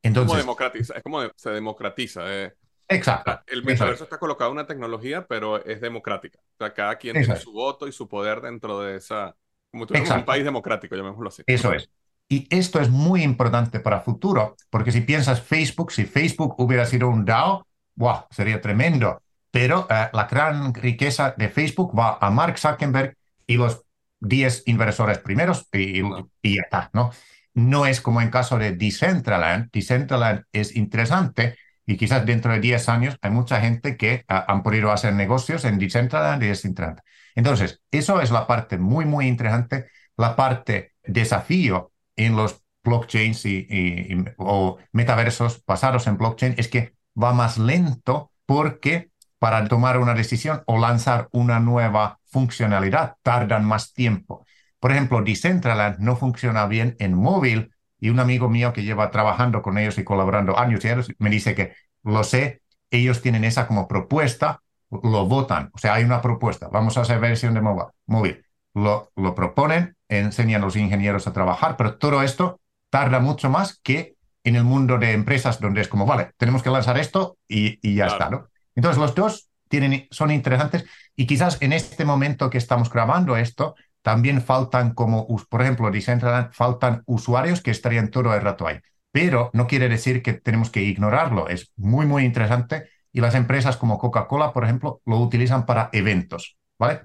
[0.01, 2.33] Entonces, es como, democratiza, es como se democratiza.
[2.33, 2.55] Eh.
[2.87, 3.43] Exacto.
[3.49, 6.39] el metaverso está colocado en una tecnología, pero es democrática.
[6.39, 9.35] O sea, cada quien tiene su voto y su poder dentro de esa,
[9.73, 11.43] como tú un país democrático, llamémoslo así.
[11.45, 11.91] Eso es.
[12.29, 16.85] Y esto es muy importante para el futuro, porque si piensas Facebook, si Facebook hubiera
[16.85, 19.23] sido un DAO, wow, sería tremendo.
[19.51, 23.17] Pero eh, la gran riqueza de Facebook va a Mark Zuckerberg
[23.47, 23.83] y los
[24.21, 26.01] 10 inversores primeros y,
[26.43, 27.13] y ya está, ¿no?
[27.55, 29.71] No es como en caso de Decentraland.
[29.73, 31.57] Decentraland es interesante
[31.87, 35.79] y quizás dentro de 10 años hay mucha gente que han podido hacer negocios en
[35.79, 37.01] Decentraland y Decentraland.
[37.37, 39.87] Entonces, eso es la parte muy, muy interesante.
[40.17, 47.33] La parte desafío en los blockchains y, o metaversos basados en blockchain es que va
[47.33, 54.47] más lento porque para tomar una decisión o lanzar una nueva funcionalidad tardan más tiempo.
[54.81, 59.63] Por ejemplo, Decentraland no funciona bien en móvil y un amigo mío que lleva trabajando
[59.63, 63.67] con ellos y colaborando años y años me dice que lo sé, ellos tienen esa
[63.67, 67.63] como propuesta, lo votan, o sea, hay una propuesta, vamos a hacer versión de
[68.07, 68.45] móvil,
[68.75, 73.81] lo, lo proponen, enseñan a los ingenieros a trabajar, pero todo esto tarda mucho más
[73.83, 77.79] que en el mundo de empresas donde es como, vale, tenemos que lanzar esto y,
[77.83, 78.49] y ya está, ¿no?
[78.75, 80.85] Entonces los dos tienen, son interesantes
[81.17, 86.53] y quizás en este momento que estamos grabando esto, también faltan como, por ejemplo, Decentraland,
[86.53, 88.79] faltan usuarios que estarían todo el rato ahí.
[89.11, 91.49] Pero no quiere decir que tenemos que ignorarlo.
[91.49, 96.57] Es muy, muy interesante y las empresas como Coca-Cola, por ejemplo, lo utilizan para eventos,
[96.79, 97.01] ¿vale?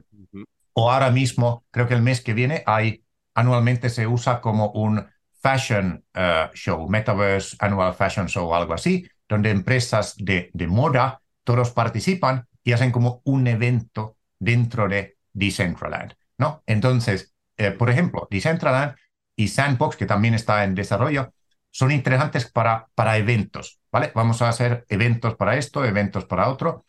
[0.74, 3.04] O ahora mismo, creo que el mes que viene, hay,
[3.34, 5.06] anualmente se usa como un
[5.42, 11.22] fashion uh, show, Metaverse Annual Fashion Show o algo así, donde empresas de, de moda,
[11.44, 16.14] todos participan y hacen como un evento dentro de Decentraland.
[16.38, 16.64] ¿no?
[16.66, 18.96] Entonces, eh, por ejemplo, Decentraland
[19.36, 21.34] y Sandbox, que también está en desarrollo,
[21.70, 24.12] son interesantes para, para eventos, ¿vale?
[24.14, 26.86] Vamos a hacer eventos para esto, eventos para otro,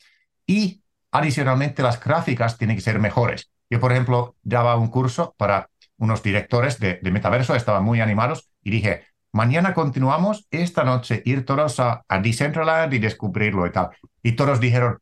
[0.46, 3.52] y adicionalmente las gráficas tienen que ser mejores.
[3.72, 8.70] Yo, por ejemplo, daba un curso para unos directores de, metaverso, estaban muy animados, y
[8.70, 13.88] dije, mañana continuamos, esta noche ir todos a, a Decentraland y descubrirlo y tal.
[14.22, 14.98] Y todos dijeron,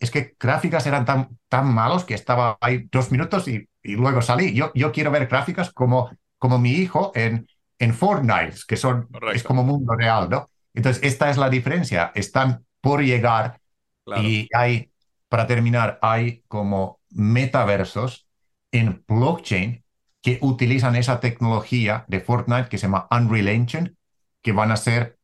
[0.00, 4.22] es que gráficas eran tan, tan malos que estaba ahí dos minutos y, y luego
[4.22, 4.52] salí.
[4.54, 7.46] Yo, yo quiero ver gráficas como, como mi hijo en,
[7.78, 10.50] en Fortnite, que son, es como mundo real, ¿no?
[10.74, 12.10] Entonces, esta es la diferencia.
[12.16, 13.60] Están por llegar
[14.16, 14.90] y hay,
[15.28, 18.28] para terminar, hay como metaversos
[18.72, 19.84] en blockchain
[20.20, 23.94] que utilizan esa tecnología de Fortnite que se llama Unreal Engine,
[24.42, 25.18] que van a ser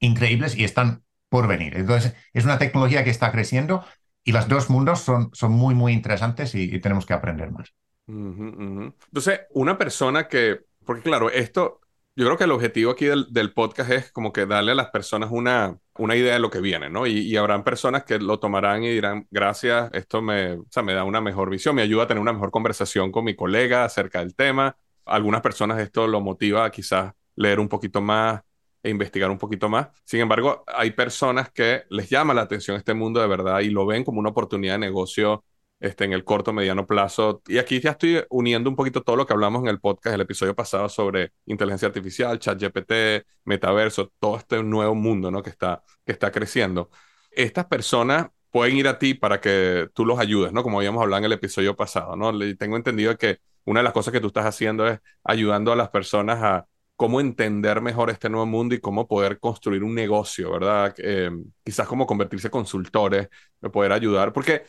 [0.00, 1.76] increíbles y están por venir.
[1.76, 3.84] Entonces, es una tecnología que está creciendo
[4.24, 7.72] y los dos mundos son, son muy, muy interesantes y, tenemos que aprender más.
[8.06, 11.80] Entonces, una persona que, porque claro, esto,
[12.16, 15.30] yo creo que el objetivo aquí del, podcast es como que darle a las personas
[15.32, 17.06] una, una idea de lo que viene, ¿no?
[17.06, 20.94] Y, y, habrán personas que lo tomarán y dirán, gracias, esto me, o sea, me
[20.94, 24.20] da una mejor visión, me ayuda a tener una mejor conversación con mi colega acerca
[24.20, 24.76] del tema.
[25.04, 28.42] algunas personas esto lo motiva a quizás leer un poquito más,
[28.82, 29.88] e investigar un poquito más.
[30.04, 33.86] Sin embargo, hay personas que les llama la atención este mundo de verdad y lo
[33.86, 35.44] ven como una oportunidad de negocio
[35.82, 37.42] este, en el corto, mediano plazo.
[37.48, 40.20] Y aquí ya estoy uniendo un poquito todo lo que hablamos en el podcast, el
[40.20, 45.42] episodio pasado sobre inteligencia artificial, chat GPT, metaverso, todo este nuevo mundo ¿no?
[45.42, 46.88] que, está, que está creciendo.
[47.32, 50.62] Estas personas pueden ir a ti para que tú los ayudes, ¿no?
[50.62, 52.32] Como habíamos hablado en el episodio pasado, ¿no?
[52.56, 55.88] Tengo entendido que una de las cosas que tú estás haciendo es ayudando a las
[55.88, 60.94] personas a cómo entender mejor este nuevo mundo y cómo poder construir un negocio, ¿verdad?
[60.98, 61.30] Eh,
[61.64, 63.28] quizás cómo convertirse en consultores,
[63.72, 64.62] poder ayudar, porque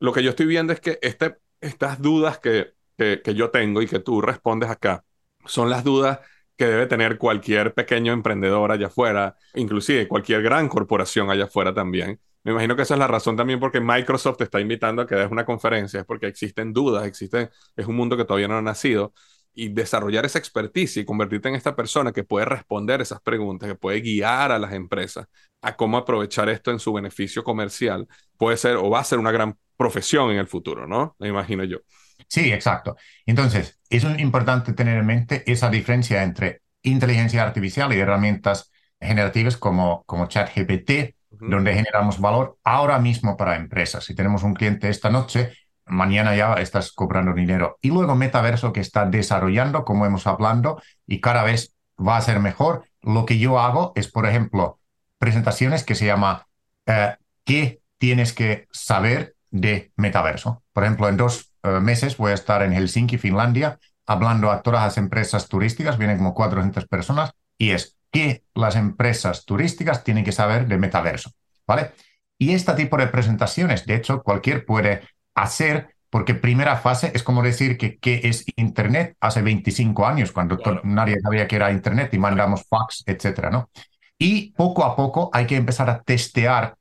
[0.00, 3.86] lo que yo estoy viendo es que este, estas dudas que, que, yo tengo y
[3.86, 5.04] que tú respondes acá
[5.46, 6.20] son las dudas
[6.56, 12.20] que debe tener cualquier pequeño emprendedor allá afuera, inclusive cualquier gran corporación allá afuera también.
[12.42, 15.30] Me imagino que esa es la razón también porque Microsoft está invitando a que des
[15.30, 19.12] una conferencia, es porque existen dudas, existen, es un mundo que todavía no ha nacido
[19.60, 23.74] y desarrollar esa experticia y convertirte en esta persona que puede responder esas preguntas, que
[23.74, 25.26] puede guiar a las empresas
[25.60, 28.08] a cómo aprovechar esto en su beneficio comercial,
[28.38, 31.14] puede ser o va a ser una gran profesión en el futuro, ¿no?
[31.18, 31.80] Me imagino yo.
[32.26, 32.96] Sí, exacto.
[33.26, 40.04] Entonces, es importante tener en mente esa diferencia entre inteligencia artificial y herramientas generativas como,
[40.04, 44.04] como ChatGPT, donde generamos valor ahora mismo para empresas.
[44.04, 45.52] Si tenemos un cliente esta noche
[45.90, 47.78] mañana ya estás cobrando dinero.
[47.80, 52.40] Y luego metaverso que está desarrollando, como hemos hablado, y cada vez va a ser
[52.40, 52.84] mejor.
[53.02, 54.78] Lo que yo hago es, por ejemplo,
[55.18, 56.46] presentaciones que se llama
[56.86, 60.62] eh, ¿Qué tienes que saber de metaverso?
[60.72, 64.82] Por ejemplo, en dos eh, meses voy a estar en Helsinki, Finlandia, hablando a todas
[64.82, 70.32] las empresas turísticas, vienen como 400 personas, y es ¿qué las empresas turísticas tienen que
[70.32, 71.32] saber de metaverso?
[71.66, 71.92] ¿vale?
[72.36, 75.02] Y este tipo de presentaciones, de hecho, cualquier puede
[75.42, 80.58] hacer, porque primera fase es como decir que qué es Internet hace 25 años, cuando
[80.84, 83.70] nadie sabía que era Internet y mandamos fax, etcétera, ¿no?
[84.18, 86.76] Y poco a poco hay que empezar a testear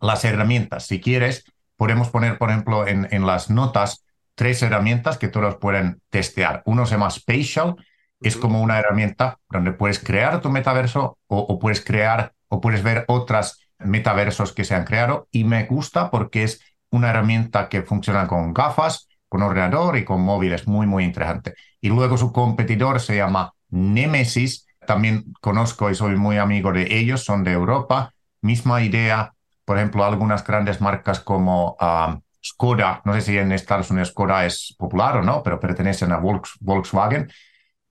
[0.00, 0.86] las herramientas.
[0.86, 1.44] Si quieres,
[1.76, 6.62] podemos poner, por ejemplo, en, en las notas tres herramientas que todos pueden testear.
[6.64, 7.74] Uno se llama Spatial,
[8.20, 13.04] es como una herramienta donde puedes crear tu metaverso o, puedes crear o puedes ver
[13.08, 16.60] otras metaversos que se han creado y me gusta porque es
[16.90, 21.54] una herramienta que funciona con gafas, con ordenador y con móviles, muy, muy interesante.
[21.80, 27.24] Y luego su competidor se llama Nemesis, también conozco y soy muy amigo de ellos,
[27.24, 28.14] son de Europa.
[28.40, 29.34] Misma idea,
[29.64, 34.46] por ejemplo, algunas grandes marcas como ah, Skoda, no sé si en Estados Unidos Skoda
[34.46, 36.18] es popular o no, pero pertenecen a
[36.60, 37.30] Volkswagen.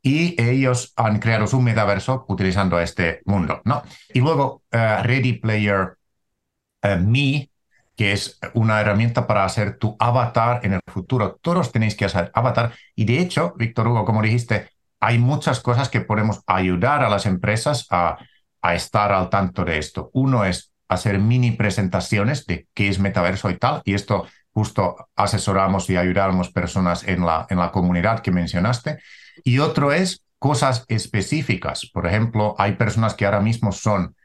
[0.02, 3.84] Y ellos han creado su metaverso utilizando este mundo, ¿no?
[4.14, 5.98] Y luego ah, Ready Player
[6.82, 7.50] ah, Me,
[7.98, 11.40] que es una herramienta para hacer tu avatar en el futuro.
[11.42, 12.74] Todos tenéis que hacer avatar.
[12.96, 14.70] Y de hecho, Víctor Hugo, como dijiste,
[15.00, 18.18] hay muchas cosas que podemos ayudar a las empresas a,
[18.74, 20.10] estar al tanto de esto.
[20.14, 25.90] Uno es hacer mini presentaciones de qué es metaverso y tal, y esto justo asesoramos
[25.90, 29.00] y ayudamos personas en la, en la comunidad que mencionaste.
[29.46, 31.90] Y otro es cosas específicas.
[31.94, 34.16] Por ejemplo, hay personas que ahora mismo son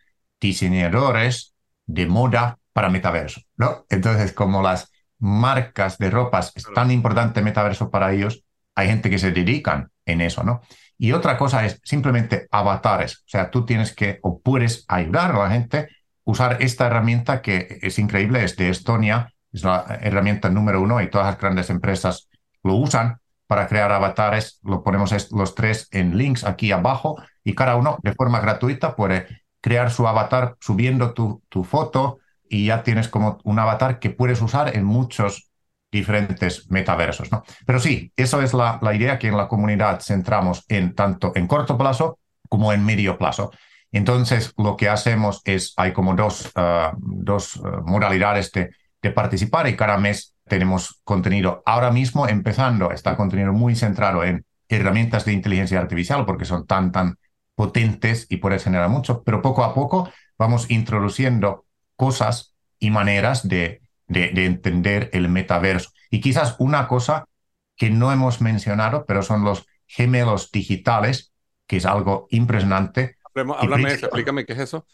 [0.40, 1.54] diseñadores
[1.86, 3.84] de moda para metaverso, ¿no?
[3.90, 8.44] Entonces, como las marcas de ropas es tan importante metaverso para ellos,
[8.74, 10.62] hay gente que se dedican en eso, ¿no?
[10.98, 13.18] Y otra cosa es simplemente avatares.
[13.18, 15.86] O sea, tú tienes que o puedes ayudar a la gente a
[16.24, 21.10] usar esta herramienta que es increíble, es de Estonia, es la herramienta número uno y
[21.10, 22.28] todas las grandes empresas
[22.62, 24.60] lo usan para crear avatares.
[24.62, 29.26] Lo ponemos los tres en links aquí abajo y cada uno de forma gratuita puede
[29.60, 32.18] crear su avatar subiendo tu, tu foto
[32.52, 35.50] y ya tienes como un avatar que puedes usar en muchos
[35.90, 37.32] diferentes metaversos.
[37.32, 37.44] ¿no?
[37.64, 41.78] Pero sí, eso es la, idea que en la comunidad centramos en tanto en corto
[41.78, 42.18] plazo
[42.50, 43.52] como en medio plazo.
[43.90, 48.70] Entonces, lo que hacemos es, hay como dos, uh, dos uh, modalidades de,
[49.12, 51.62] participar y cada mes tenemos contenido.
[51.64, 56.92] Ahora mismo, empezando, está contenido muy centrado en herramientas de inteligencia artificial porque son tan,
[56.92, 57.16] tan
[57.54, 61.64] potentes y puede generar mucho, pero poco a poco vamos introduciendo
[62.04, 63.82] cosas y maneras de
[64.12, 65.90] de, entender el metaverso.
[66.10, 67.26] Y quizás una cosa
[67.76, 71.32] que no hemos mencionado, pero son los gemelos digitales,
[71.66, 73.16] que es algo impresionante.
[73.34, 74.86] Háblame, explícame qué es eso.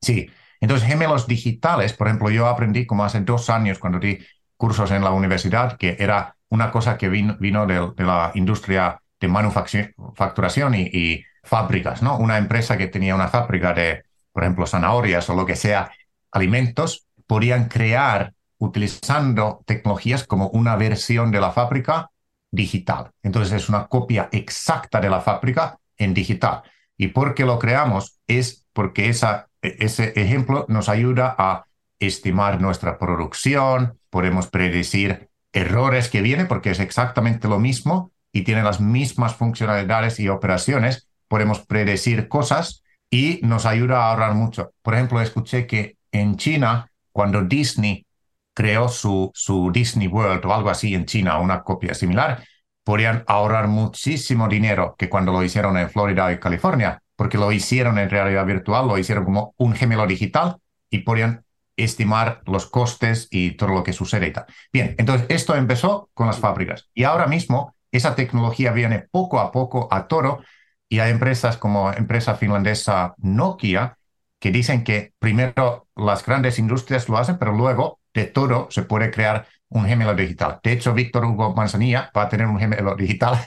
[0.00, 4.18] Sí, entonces gemelos digitales, por ejemplo, yo aprendí como hace dos años cuando di
[4.56, 9.28] cursos en la universidad, que era una cosa que vino, vino de, la industria de
[9.28, 12.18] manufacturación y, y, fábricas, ¿no?
[12.18, 14.02] Una empresa que tenía una fábrica de,
[14.32, 15.92] por ejemplo, zanahorias o lo que sea,
[16.36, 22.10] alimentos, podían crear utilizando tecnologías como una versión de la fábrica
[22.50, 23.10] digital.
[23.22, 26.62] Entonces es una copia exacta de la fábrica en digital.
[26.96, 28.18] ¿Y por qué lo creamos?
[28.26, 31.66] Es porque esa, ese ejemplo nos ayuda a
[31.98, 38.62] estimar nuestra producción, podemos predecir errores que vienen porque es exactamente lo mismo y tiene
[38.62, 41.08] las mismas funcionalidades y operaciones.
[41.28, 44.72] Podemos predecir cosas y nos ayuda a ahorrar mucho.
[44.82, 48.06] Por ejemplo, escuché que en China, cuando Disney
[48.54, 52.42] creó su, su Disney World o algo así en China, una copia similar,
[52.84, 57.98] podrían ahorrar muchísimo dinero que cuando lo hicieron en Florida y California, porque lo hicieron
[57.98, 60.58] en realidad virtual, lo hicieron como un gemelo digital
[60.88, 61.44] y podrían
[61.76, 64.46] estimar los costes y todo lo que sucede y tal.
[64.72, 69.52] Bien, entonces esto empezó con las fábricas y ahora mismo esa tecnología viene poco a
[69.52, 70.42] poco a toro
[70.88, 73.98] y hay empresas como empresa finlandesa Nokia
[74.38, 79.10] que dicen que primero las grandes industrias lo hacen, pero luego de todo se puede
[79.10, 80.60] crear un gemelo digital.
[80.62, 83.38] De hecho, Víctor Hugo Manzanilla va a tener un gemelo digital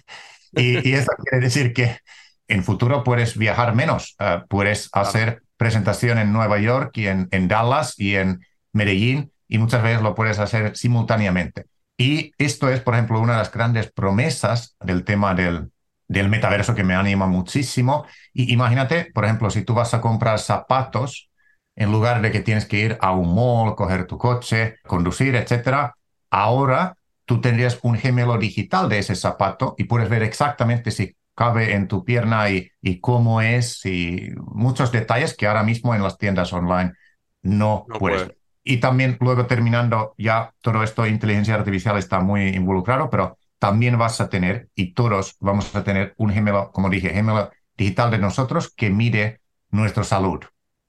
[0.52, 2.00] y, eso quiere decir que
[2.48, 7.48] en futuro puedes viajar menos, eh, puedes hacer presentación en Nueva York y en, en
[7.48, 11.66] Dallas y en Medellín y muchas veces lo puedes hacer simultáneamente.
[11.98, 15.70] Y esto es, por ejemplo, una de las grandes promesas del tema del,
[16.10, 18.06] del metaverso que me anima muchísimo.
[18.34, 21.30] Y imagínate, por ejemplo, si tú vas a comprar zapatos
[21.76, 25.94] en lugar de que tienes que ir a un mall, coger tu coche, conducir, etc.
[26.30, 31.74] Ahora tú tendrías un gemelo digital de ese zapato y puedes ver exactamente si cabe
[31.74, 36.18] en tu pierna y, y cómo es y muchos detalles que ahora mismo en las
[36.18, 36.94] tiendas online
[37.44, 38.30] no, puedes.
[38.64, 44.22] Y también luego terminando ya todo esto, inteligencia artificial está muy involucrado, pero también vas
[44.22, 48.74] a tener, y todos vamos a tener un gemelo, como dije, gemelo digital de nosotros
[48.76, 50.40] que mide nuestra salud,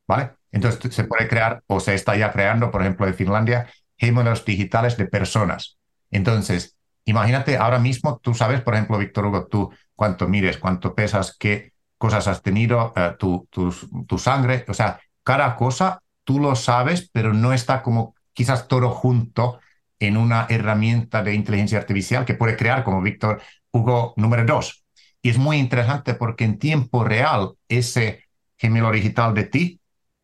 [0.06, 0.32] ¿vale?
[0.52, 4.96] Entonces se puede crear, o se está ya creando, por ejemplo, en Finlandia, gemelos digitales
[4.96, 5.78] de personas.
[6.10, 11.36] Entonces, imagínate ahora mismo, tú sabes, por ejemplo, Víctor Hugo, tú cuánto mires, cuánto pesas,
[11.38, 17.10] qué cosas has tenido, eh, tu, tu, sangre, o sea, cada cosa tú lo sabes,
[17.12, 19.60] pero no está como quizás todo junto
[20.01, 23.40] en una herramienta de inteligencia artificial que puede crear como Víctor
[23.70, 24.84] Hugo número dos.
[25.22, 28.24] Y es muy interesante porque en tiempo real ese
[28.57, 29.80] gemelo digital de ti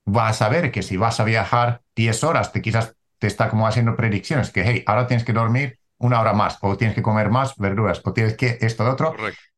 [0.07, 3.67] va a saber que si vas a viajar 10 horas, te quizás te está como
[3.67, 7.31] haciendo predicciones, que hey, ahora tienes que dormir una hora más, o tienes que comer
[7.31, 9.15] más verduras, o tienes que esto, de otro,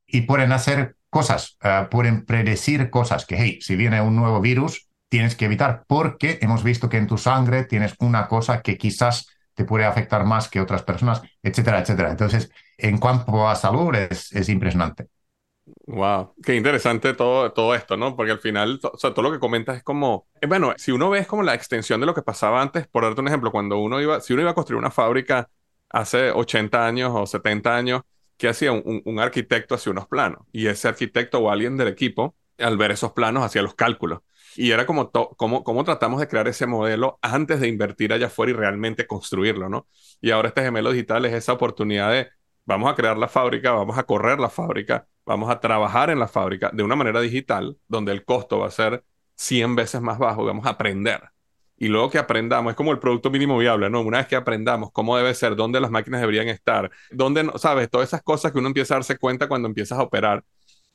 [0.07, 4.89] y pueden hacer cosas, eh, pueden predecir cosas que, hey, si viene un nuevo virus,
[5.09, 9.27] tienes que evitar, porque hemos visto que en tu sangre tienes una cosa que quizás
[9.59, 12.11] te puede afectar más que otras personas, etcétera, etcétera.
[12.13, 15.09] Entonces, en cuanto a salud, es, es impresionante.
[15.87, 18.15] Wow, qué interesante todo, todo esto, ¿no?
[18.15, 21.09] Porque al final, o sea, todo lo que comentas es como, eh, bueno, si uno
[21.11, 23.79] ve es como la extensión de lo que pasaba antes, por darte un ejemplo, cuando
[23.79, 25.49] uno iba, si uno iba a construir una fábrica
[25.89, 28.03] hace 80 años o 70 años,
[28.37, 28.73] ¿qué hacía?
[28.73, 32.91] Un, un arquitecto hacía unos planos y ese arquitecto o alguien del equipo, al ver
[32.91, 34.21] esos planos, hacía los cálculos.
[34.57, 38.53] Y era como cómo, cómo tratamos de crear ese modelo antes de invertir allá afuera
[38.53, 39.87] y realmente construirlo, ¿no?
[40.21, 42.29] Y ahora este gemelo digital es esa oportunidad de,
[42.65, 46.29] vamos a crear la fábrica, vamos a correr la fábrica, vamos a trabajar en la
[46.29, 49.05] fábrica de una manera digital, donde el costo va a ser
[49.37, 51.23] 100 veces más bajo y vamos a aprender.
[51.81, 54.01] Y luego que aprendamos, es como el producto mínimo viable, ¿no?
[54.01, 57.89] Una vez que aprendamos cómo debe ser, dónde las máquinas deberían estar, dónde, ¿sabes?
[57.89, 60.45] Todas esas cosas que uno empieza a darse cuenta cuando empiezas a operar.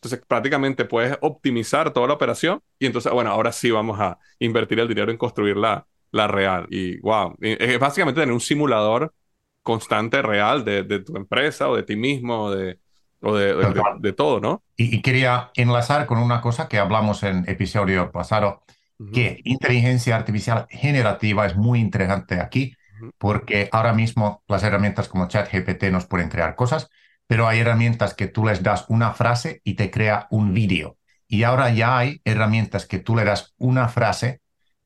[0.04, 4.82] Entonces, prácticamente puedes optimizar toda la operación y entonces, bueno, ahora sí vamos a invertir
[4.82, 6.68] el dinero en construir la, la real.
[6.70, 9.14] Y wow, es básicamente tener un simulador
[9.62, 12.80] constante, real de, de tu empresa o de ti mismo, de,
[13.22, 13.56] o de,
[14.02, 14.62] de, todo, ¿no?
[14.76, 18.66] Y, quería enlazar con una cosa que hablamos en episodio pasado,
[19.14, 22.76] que inteligencia artificial generativa es muy interesante aquí,
[23.18, 26.90] porque ahora mismo las herramientas como ChatGPT nos pueden crear cosas,
[27.28, 30.98] pero hay herramientas que tú les das una frase y te crea un vídeo.
[31.28, 34.42] Y ahora ya hay herramientas que tú le das una frase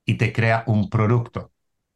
[0.06, 1.52] y te crea un producto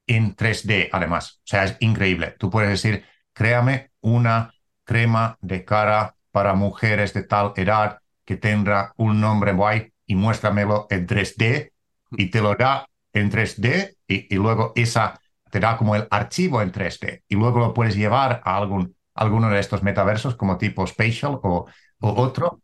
[0.07, 1.39] en 3D, además.
[1.39, 2.35] O sea, es increíble.
[2.37, 8.93] Tú puedes decir, créame una crema de cara para mujeres de tal edad que tenga
[8.97, 11.71] un nombre guay y muéstramelo en 3D
[12.11, 15.19] y te lo da en 3D y, luego esa
[15.49, 19.49] te da como el archivo en 3D y luego lo puedes llevar a algún, alguno
[19.49, 21.65] de estos metaversos como tipo Spatial o,
[21.99, 22.61] o otro.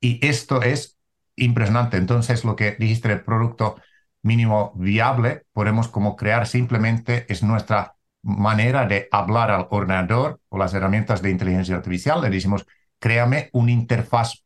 [0.00, 0.98] Y esto es
[1.36, 1.96] impresionante.
[1.96, 3.76] Entonces, lo que dijiste del producto
[4.22, 10.72] mínimo viable, podemos como crear simplemente es nuestra manera de hablar al ordenador o las
[10.72, 12.22] herramientas de inteligencia artificial.
[12.22, 12.66] Le decimos,
[12.98, 14.44] créame una interfaz.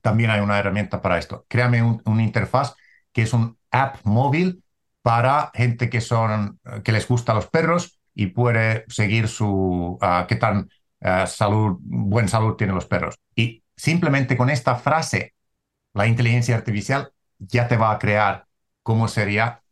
[0.00, 1.46] También hay una herramienta para esto.
[1.48, 2.74] Créame un, interfaz
[3.12, 4.64] que es un app móvil
[5.02, 10.34] para gente que son que les gusta los perros y puede seguir su ah, qué
[10.34, 10.68] tan
[11.02, 13.14] uh, salud, buen salud tienen los perros.
[13.36, 15.34] Y simplemente con esta frase,
[15.94, 18.46] la inteligencia artificial ya te va a crear
[18.82, 19.62] cómo sería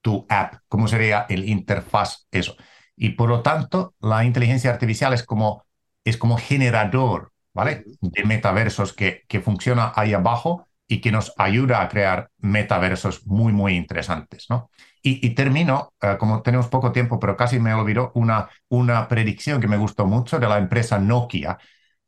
[0.00, 2.56] tu app, cómo sería el interfaz, eso.
[2.96, 5.66] Y por lo tanto, la inteligencia artificial es como,
[6.04, 7.84] es como generador ¿vale?
[8.00, 13.52] De metaversos que, que funciona ahí abajo y que nos ayuda a crear metaversos muy,
[13.52, 14.70] muy interesantes, ¿no?
[15.02, 19.68] Y, termino, eh, como tenemos poco tiempo, pero casi me olvidó una, una predicción que
[19.68, 21.58] me gustó mucho de la empresa Nokia.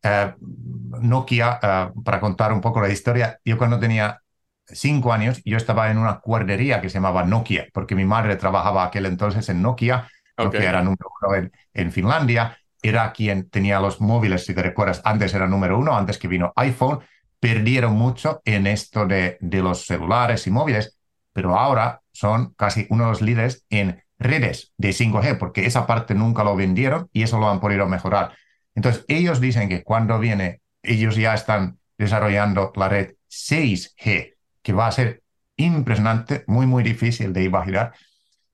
[0.02, 4.20] Eh, Nokia, eh, para contar un poco la historia, yo cuando tenía
[4.66, 8.84] cinco años, yo estaba en una guardería que se llamaba Nokia, porque mi madre trabajaba
[8.84, 10.08] aquel entonces en Nokia,
[10.50, 15.00] que era número uno en, en Finlandia, era quien tenía los móviles, si te recuerdas,
[15.04, 17.00] antes era número uno, antes que vino iPhone,
[17.40, 20.98] perdieron mucho en esto de, de los celulares y móviles,
[21.32, 26.14] pero ahora son casi uno de los líderes en redes de 5G, porque esa parte
[26.14, 28.36] nunca lo vendieron y eso lo han podido mejorar.
[28.74, 34.86] Entonces, ellos dicen que cuando viene, ellos ya están desarrollando la red 6G, que va
[34.86, 35.22] a ser
[35.56, 37.92] impresionante, muy, muy difícil de imaginar,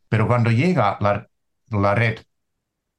[0.09, 1.29] pero cuando llega la,
[1.71, 2.19] la red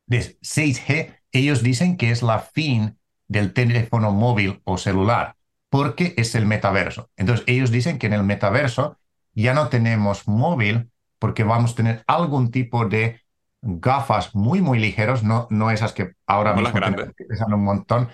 [0.05, 2.97] de 6G, ellos dicen que es la fin
[3.27, 5.35] del teléfono móvil o celular,
[5.69, 7.09] porque es el metaverso.
[7.15, 8.97] Entonces, ellos dicen que en el metaverso
[9.41, 13.21] ya no tenemos móvil porque vamos a tener algún tipo de
[13.61, 16.79] gafas muy, muy ligeros, no, no esas que ahora mismo
[17.27, 18.09] pesan un montón,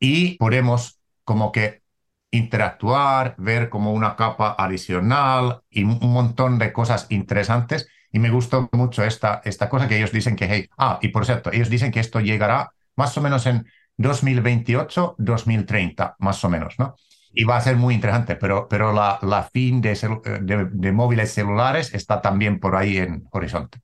[0.00, 1.82] y podemos como que
[2.30, 8.68] interactuar, ver como una capa adicional y un montón de cosas interesantes y me gustó
[8.72, 11.90] mucho esta, esta cosa que ellos dicen que, hey, ah, y por cierto, ellos dicen
[11.90, 16.94] que esto llegará más o menos en 2028, 2030, más o menos, ¿no?
[17.32, 19.94] Y va a ser muy interesante, pero, pero la, la fin de,
[20.42, 23.78] de, de móviles celulares está también por ahí en horizonte.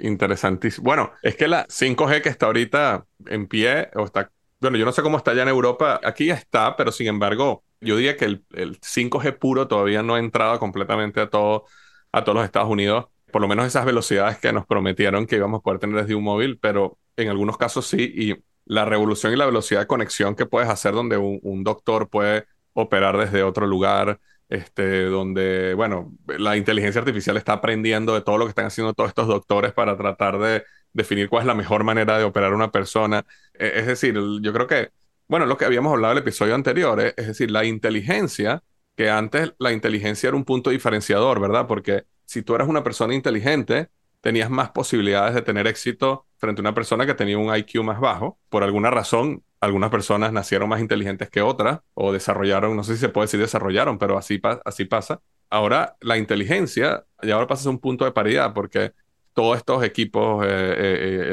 [0.00, 0.84] Interesantísimo.
[0.84, 4.30] Bueno, es que la 5G que está ahorita en pie, o está,
[4.60, 7.96] bueno, yo no sé cómo está allá en Europa, aquí está, pero sin embargo, yo
[7.96, 11.66] diría que el, el 5G puro todavía no ha entrado completamente a, todo,
[12.12, 15.60] a todos los Estados Unidos, por lo menos esas velocidades que nos prometieron que íbamos
[15.60, 18.34] a poder tener desde un móvil, pero en algunos casos sí, y
[18.64, 22.46] la revolución y la velocidad de conexión que puedes hacer donde un, un doctor puede
[22.74, 28.44] operar desde otro lugar, este, donde, bueno, la inteligencia artificial está aprendiendo de todo lo
[28.44, 32.18] que están haciendo todos estos doctores para tratar de definir cuál es la mejor manera
[32.18, 33.24] de operar una persona.
[33.54, 34.90] E, es decir, yo creo que,
[35.28, 38.62] bueno, lo que habíamos hablado en el episodio anterior, eh, es decir, la inteligencia,
[38.96, 41.66] que antes la inteligencia era un punto diferenciador, ¿verdad?
[41.66, 43.88] Porque si tú eras una persona inteligente,
[44.24, 48.00] tenías más posibilidades de tener éxito frente a una persona que tenía un IQ más
[48.00, 48.38] bajo.
[48.48, 53.00] Por alguna razón, algunas personas nacieron más inteligentes que otras o desarrollaron, no sé si
[53.00, 55.20] se puede decir desarrollaron, pero así, así pasa.
[55.50, 58.92] Ahora la inteligencia, y ahora pasa a un punto de paridad porque
[59.34, 60.74] todos estos equipos, eh, eh,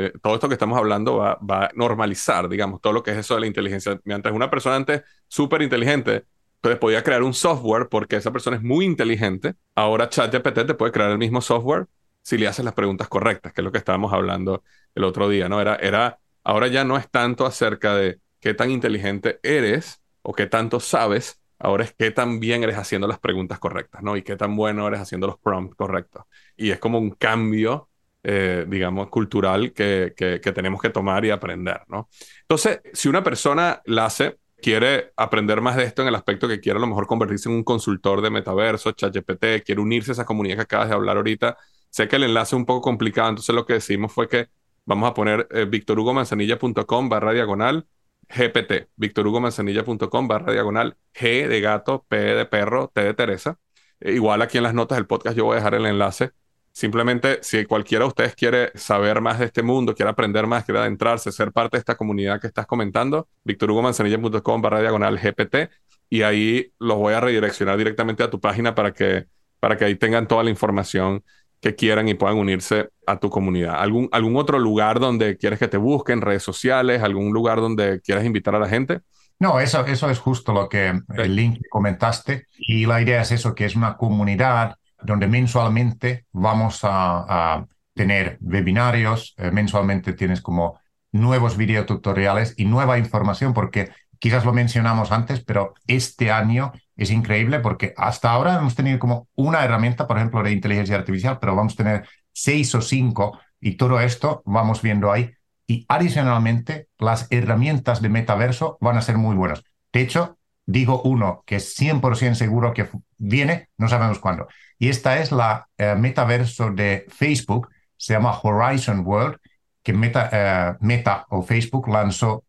[0.08, 3.18] eh, todo esto que estamos hablando va, va, a normalizar, digamos, todo lo que es
[3.20, 4.02] eso de la inteligencia.
[4.04, 6.26] Mientras una persona antes súper inteligente,
[6.60, 10.92] pues podía crear un software porque esa persona es muy inteligente, ahora ChatGPT te puede
[10.92, 11.88] crear el mismo software
[12.22, 14.64] si le haces las preguntas correctas, que es lo que estábamos hablando
[14.96, 15.62] el otro día, ¿no?
[15.62, 20.48] Era, era ahora ya no es tanto acerca de qué tan inteligente eres o qué
[20.48, 24.18] tanto sabes, ahora es qué tan bien eres haciendo las preguntas correctas, ¿no?
[24.18, 26.24] Y qué tan bueno eres haciendo los prompts correctos.
[26.58, 27.90] Y es como un cambio,
[28.24, 32.10] eh, digamos, cultural que, que, tenemos que tomar y aprender, ¿no?
[32.42, 36.60] Entonces, si una persona la hace, quiere aprender más de esto en el aspecto que
[36.60, 40.26] quiere a lo mejor convertirse en un consultor de metaverso, ChatGPT, quiere unirse a esa
[40.26, 41.58] comunidad que acabas de hablar ahorita,
[41.92, 44.50] sé que el enlace es un poco complicado, entonces lo que decimos fue que
[44.86, 47.88] vamos a poner eh, victorhugomanzanilla.com barra diagonal
[48.30, 53.60] GPT, victorhugomanzanilla.com barra diagonal G de gato, P de perro, T de Teresa.
[54.00, 56.32] Eh, igual aquí en las notas del podcast yo voy a dejar el enlace.
[56.74, 60.80] Simplemente, si cualquiera de ustedes quiere saber más de este mundo, quiere aprender más, quiere
[60.80, 65.70] adentrarse, ser parte de esta comunidad que estás comentando, victorhugomanzanilla.com barra diagonal GPT
[66.10, 69.28] y ahí los voy a redireccionar directamente a tu página para que,
[69.60, 71.24] para que ahí tengan toda la información
[71.62, 73.76] que quieran y puedan unirse a tu comunidad.
[73.76, 78.26] ¿Algún, algún otro lugar donde quieres que te busquen, redes sociales, algún lugar donde quieras
[78.26, 79.02] invitar a la gente?
[79.40, 82.46] No, eso, eso es justo lo que el link que comentaste.
[82.58, 89.36] Y la idea es eso, que es una comunidad donde mensualmente vamos a, tener webinarios,
[89.38, 90.80] eh, mensualmente tienes como
[91.12, 93.90] nuevos videotutoriales y nueva información, porque
[94.22, 99.28] quizás lo mencionamos antes, pero este año es increíble porque hasta ahora hemos tenido como
[99.34, 103.78] una herramienta, por ejemplo, de inteligencia artificial, pero vamos a tener seis o cinco y
[103.78, 105.32] todo esto vamos viendo ahí.
[105.66, 109.64] Y adicionalmente, las herramientas de metaverso van a ser muy buenas.
[109.92, 114.48] De hecho, digo uno que es 100% seguro que viene, no sabemos cuándo.
[114.78, 119.38] Y esta es la eh, metaverso de Facebook, se llama Horizon World,
[119.82, 122.44] que Meta, eh, Meta o Facebook lanzó,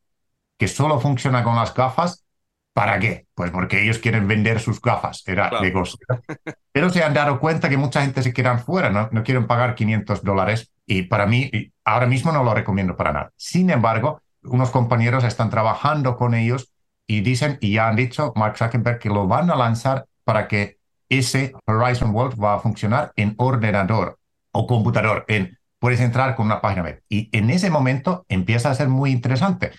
[0.63, 2.25] que solo funciona con las gafas
[2.73, 3.27] ¿Para qué?
[3.35, 5.99] Pues porque ellos quieren vender sus gafas, era negocio.
[6.73, 9.09] Pero se han dado cuenta que mucha gente se queda fuera, ¿no?
[9.11, 11.51] no quieren pagar 500 dólares y para mí
[11.85, 13.33] ahora mismo no lo recomiendo para nada.
[13.37, 16.73] Sin embargo, unos compañeros están trabajando con ellos
[17.09, 20.79] y dicen, y ya han dicho, Mark Zuckerberg, que lo van a lanzar para que
[21.09, 24.19] ese Horizon World va a funcionar en ordenador
[24.53, 25.25] o computador.
[25.27, 27.03] En, puedes entrar con una página web.
[27.09, 29.73] Y en ese momento empieza a ser muy interesante.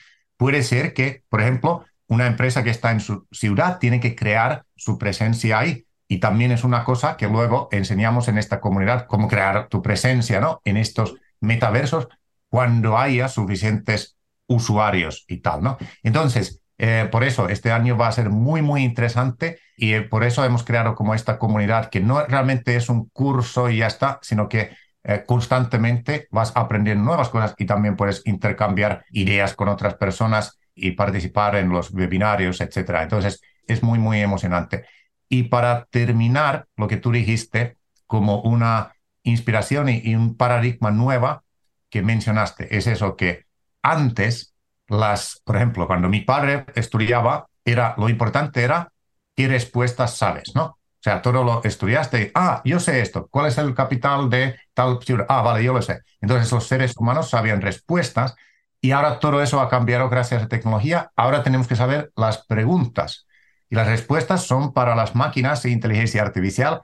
[0.44, 4.66] Puede ser que, por ejemplo, una empresa que está en su ciudad tiene que crear
[4.76, 5.88] su presencia ahí.
[6.06, 10.42] Y también es una cosa que luego enseñamos en esta comunidad, cómo crear tu presencia
[10.42, 10.60] ¿no?
[10.66, 12.10] en estos metaversos
[12.50, 15.64] cuando haya suficientes usuarios y tal.
[15.64, 15.78] ¿no?
[16.04, 20.26] Entonces, eh, por eso este año va a ser muy, muy interesante y eh, por
[20.26, 24.20] eso hemos creado como esta comunidad que no realmente es un curso y ya está,
[24.22, 24.72] sino que
[25.04, 30.92] eh, constantemente vas aprendiendo nuevas cosas y también puedes intercambiar ideas con otras personas y
[30.92, 33.04] participar en los webinarios, etcétera.
[33.04, 34.86] Entonces, es muy, muy emocionante.
[35.30, 37.78] Y para terminar, lo que tú dijiste
[38.08, 38.94] como una
[39.24, 41.44] inspiración y, un paradigma nueva
[41.90, 43.46] que mencionaste, es eso que
[43.82, 44.56] antes,
[44.88, 48.92] las, por ejemplo, cuando mi padre estudiaba, era, lo importante era
[49.36, 50.66] qué respuestas sabes, ¿no?
[50.66, 52.32] O sea, todo lo estudiaste.
[52.34, 53.28] Ah, yo sé esto.
[53.30, 55.26] ¿Cuál es el capital de tal ciudad?
[55.30, 56.02] Ah, vale, yo lo sé.
[56.22, 58.36] Entonces los seres humanos sabían respuestas
[58.82, 61.12] y ahora todo eso ha cambiado gracias a la tecnología.
[61.16, 63.28] Ahora tenemos que saber las preguntas.
[63.70, 66.82] Y las respuestas son para las máquinas de inteligencia artificial.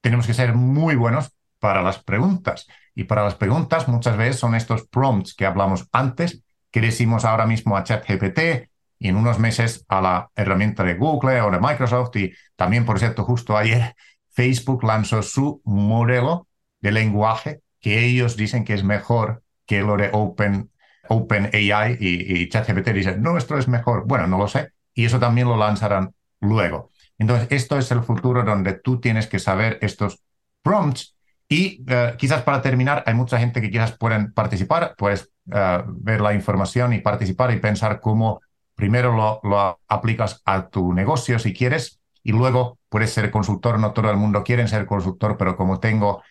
[0.00, 2.66] Tenemos que ser muy buenos para las preguntas.
[2.94, 7.46] Y para las preguntas muchas veces son estos prompts que hablamos antes, que decimos ahora
[7.46, 8.68] mismo a ChatGPT,
[8.98, 12.98] y en unos meses a la herramienta de Google o de Microsoft y también, por
[12.98, 13.94] cierto, justo ayer
[14.30, 16.47] Facebook lanzó su modelo
[16.80, 20.70] de lenguaje que ellos dicen que es mejor que lo de Open,
[21.08, 24.06] Open AI y, y ChatGPT dicen, no, esto es mejor.
[24.06, 24.72] Bueno, no lo sé.
[24.94, 26.90] Y eso también lo lanzarán luego.
[27.18, 30.22] Entonces, esto es el futuro donde tú tienes que saber estos
[30.62, 31.16] prompts.
[31.48, 36.20] Y eh, quizás para terminar, hay mucha gente que quizás pueden participar, puedes eh, ver
[36.20, 38.40] la información y participar y pensar cómo
[38.74, 43.78] primero lo, lo aplicas a tu negocio si quieres y luego puedes ser consultor.
[43.78, 46.22] No todo el mundo quiere ser consultor, pero como tengo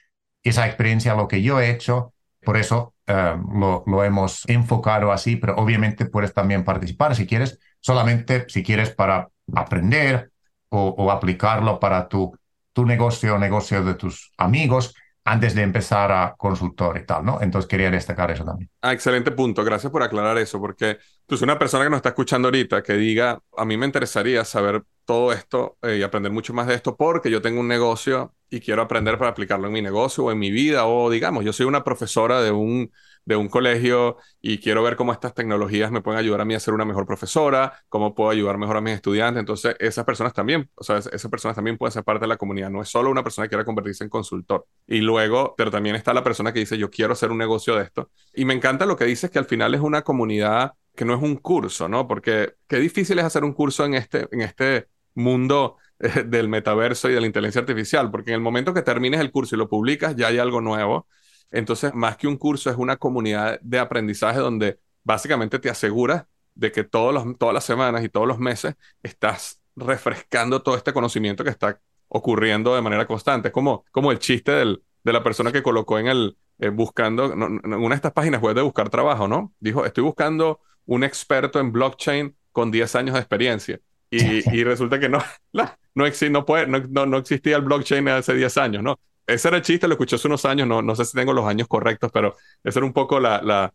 [0.49, 5.35] esa experiencia, lo que yo he hecho, por eso eh, lo, lo, hemos enfocado así,
[5.35, 10.31] pero obviamente puedes también participar si quieres, solamente si quieres para aprender
[10.69, 12.37] o, aplicarlo para tu,
[12.73, 14.93] tu negocio o negocio de tus amigos
[15.23, 17.41] antes de empezar a consultor y tal, ¿no?
[17.41, 18.69] Entonces quería destacar eso también.
[18.81, 19.63] Ah, excelente punto.
[19.63, 22.93] Gracias por aclarar eso, porque tú eres una persona que nos está escuchando ahorita que
[22.93, 26.97] diga, a mí me interesaría saber todo esto eh, y aprender mucho más de esto
[26.97, 30.37] porque yo tengo un negocio y quiero aprender para aplicarlo en mi negocio o en
[30.37, 32.91] mi vida o digamos, yo soy una profesora de un,
[33.23, 36.59] de un colegio y quiero ver cómo estas tecnologías me pueden ayudar a mí a
[36.59, 39.39] ser una mejor profesora, cómo puedo ayudar mejor a mis estudiantes.
[39.39, 42.69] Entonces, esas personas también, o sea, esas personas también pueden ser parte de la comunidad.
[42.69, 44.65] No es solo una persona que quiera convertirse en consultor.
[44.87, 47.83] Y luego, pero también está la persona que dice, yo quiero hacer un negocio de
[47.83, 48.11] esto.
[48.33, 51.21] Y me encanta lo que dices, que al final es una comunidad que no es
[51.21, 52.07] un curso, ¿no?
[52.07, 54.87] Porque qué difícil es hacer un curso en este, en este
[55.17, 59.19] mundo eh, del metaverso y de la inteligencia artificial, porque en el momento que termines
[59.19, 61.07] el curso y lo publicas, ya hay algo nuevo.
[61.51, 66.71] Entonces, más que un curso, es una comunidad de aprendizaje donde básicamente te aseguras de
[66.71, 71.43] que todos los, todas las semanas y todos los meses estás refrescando todo este conocimiento
[71.43, 73.49] que está ocurriendo de manera constante.
[73.49, 77.31] Es como, como el chiste del, de la persona que colocó en el, eh, buscando,
[77.31, 79.53] en una de estas páginas web de buscar trabajo, ¿no?
[79.59, 83.79] Dijo, estoy buscando un experto en blockchain con 10 años de experiencia.
[84.09, 85.19] Y, resulta que no,
[85.53, 88.99] no, no, puede, no, no, existía el blockchain hace 10 años, ¿no?
[89.25, 91.45] Ese era el chiste, lo escuché hace unos años, no, no sé si tengo los
[91.45, 93.73] años correctos, pero esa era un poco la, la,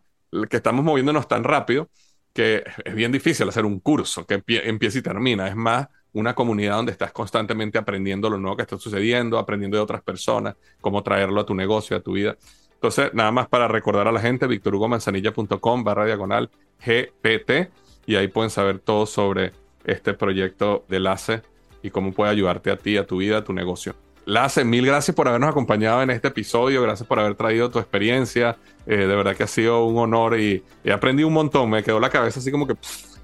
[0.49, 1.91] que estamos moviéndonos tan rápido
[2.33, 5.49] que es bien difícil hacer un curso que empiece y termina.
[5.49, 9.83] Es más una comunidad donde estás constantemente aprendiendo lo nuevo que está sucediendo, aprendiendo de
[9.83, 12.37] otras personas, cómo traerlo a tu negocio, a tu vida.
[12.75, 16.51] Entonces, nada más para recordar a la gente, victorhugomanzanilla.com barra diagonal
[16.85, 17.71] GPT
[18.07, 19.53] y ahí pueden saber todo sobre
[19.85, 21.43] este proyecto de LACE
[21.83, 23.95] y cómo puede ayudarte a ti, a tu vida, a tu negocio.
[24.25, 28.57] Lace, mil gracias por habernos acompañado en este episodio, gracias por haber traído tu experiencia,
[28.87, 31.99] eh, de verdad que ha sido un honor y he aprendido un montón, me quedó
[31.99, 32.75] la cabeza así como que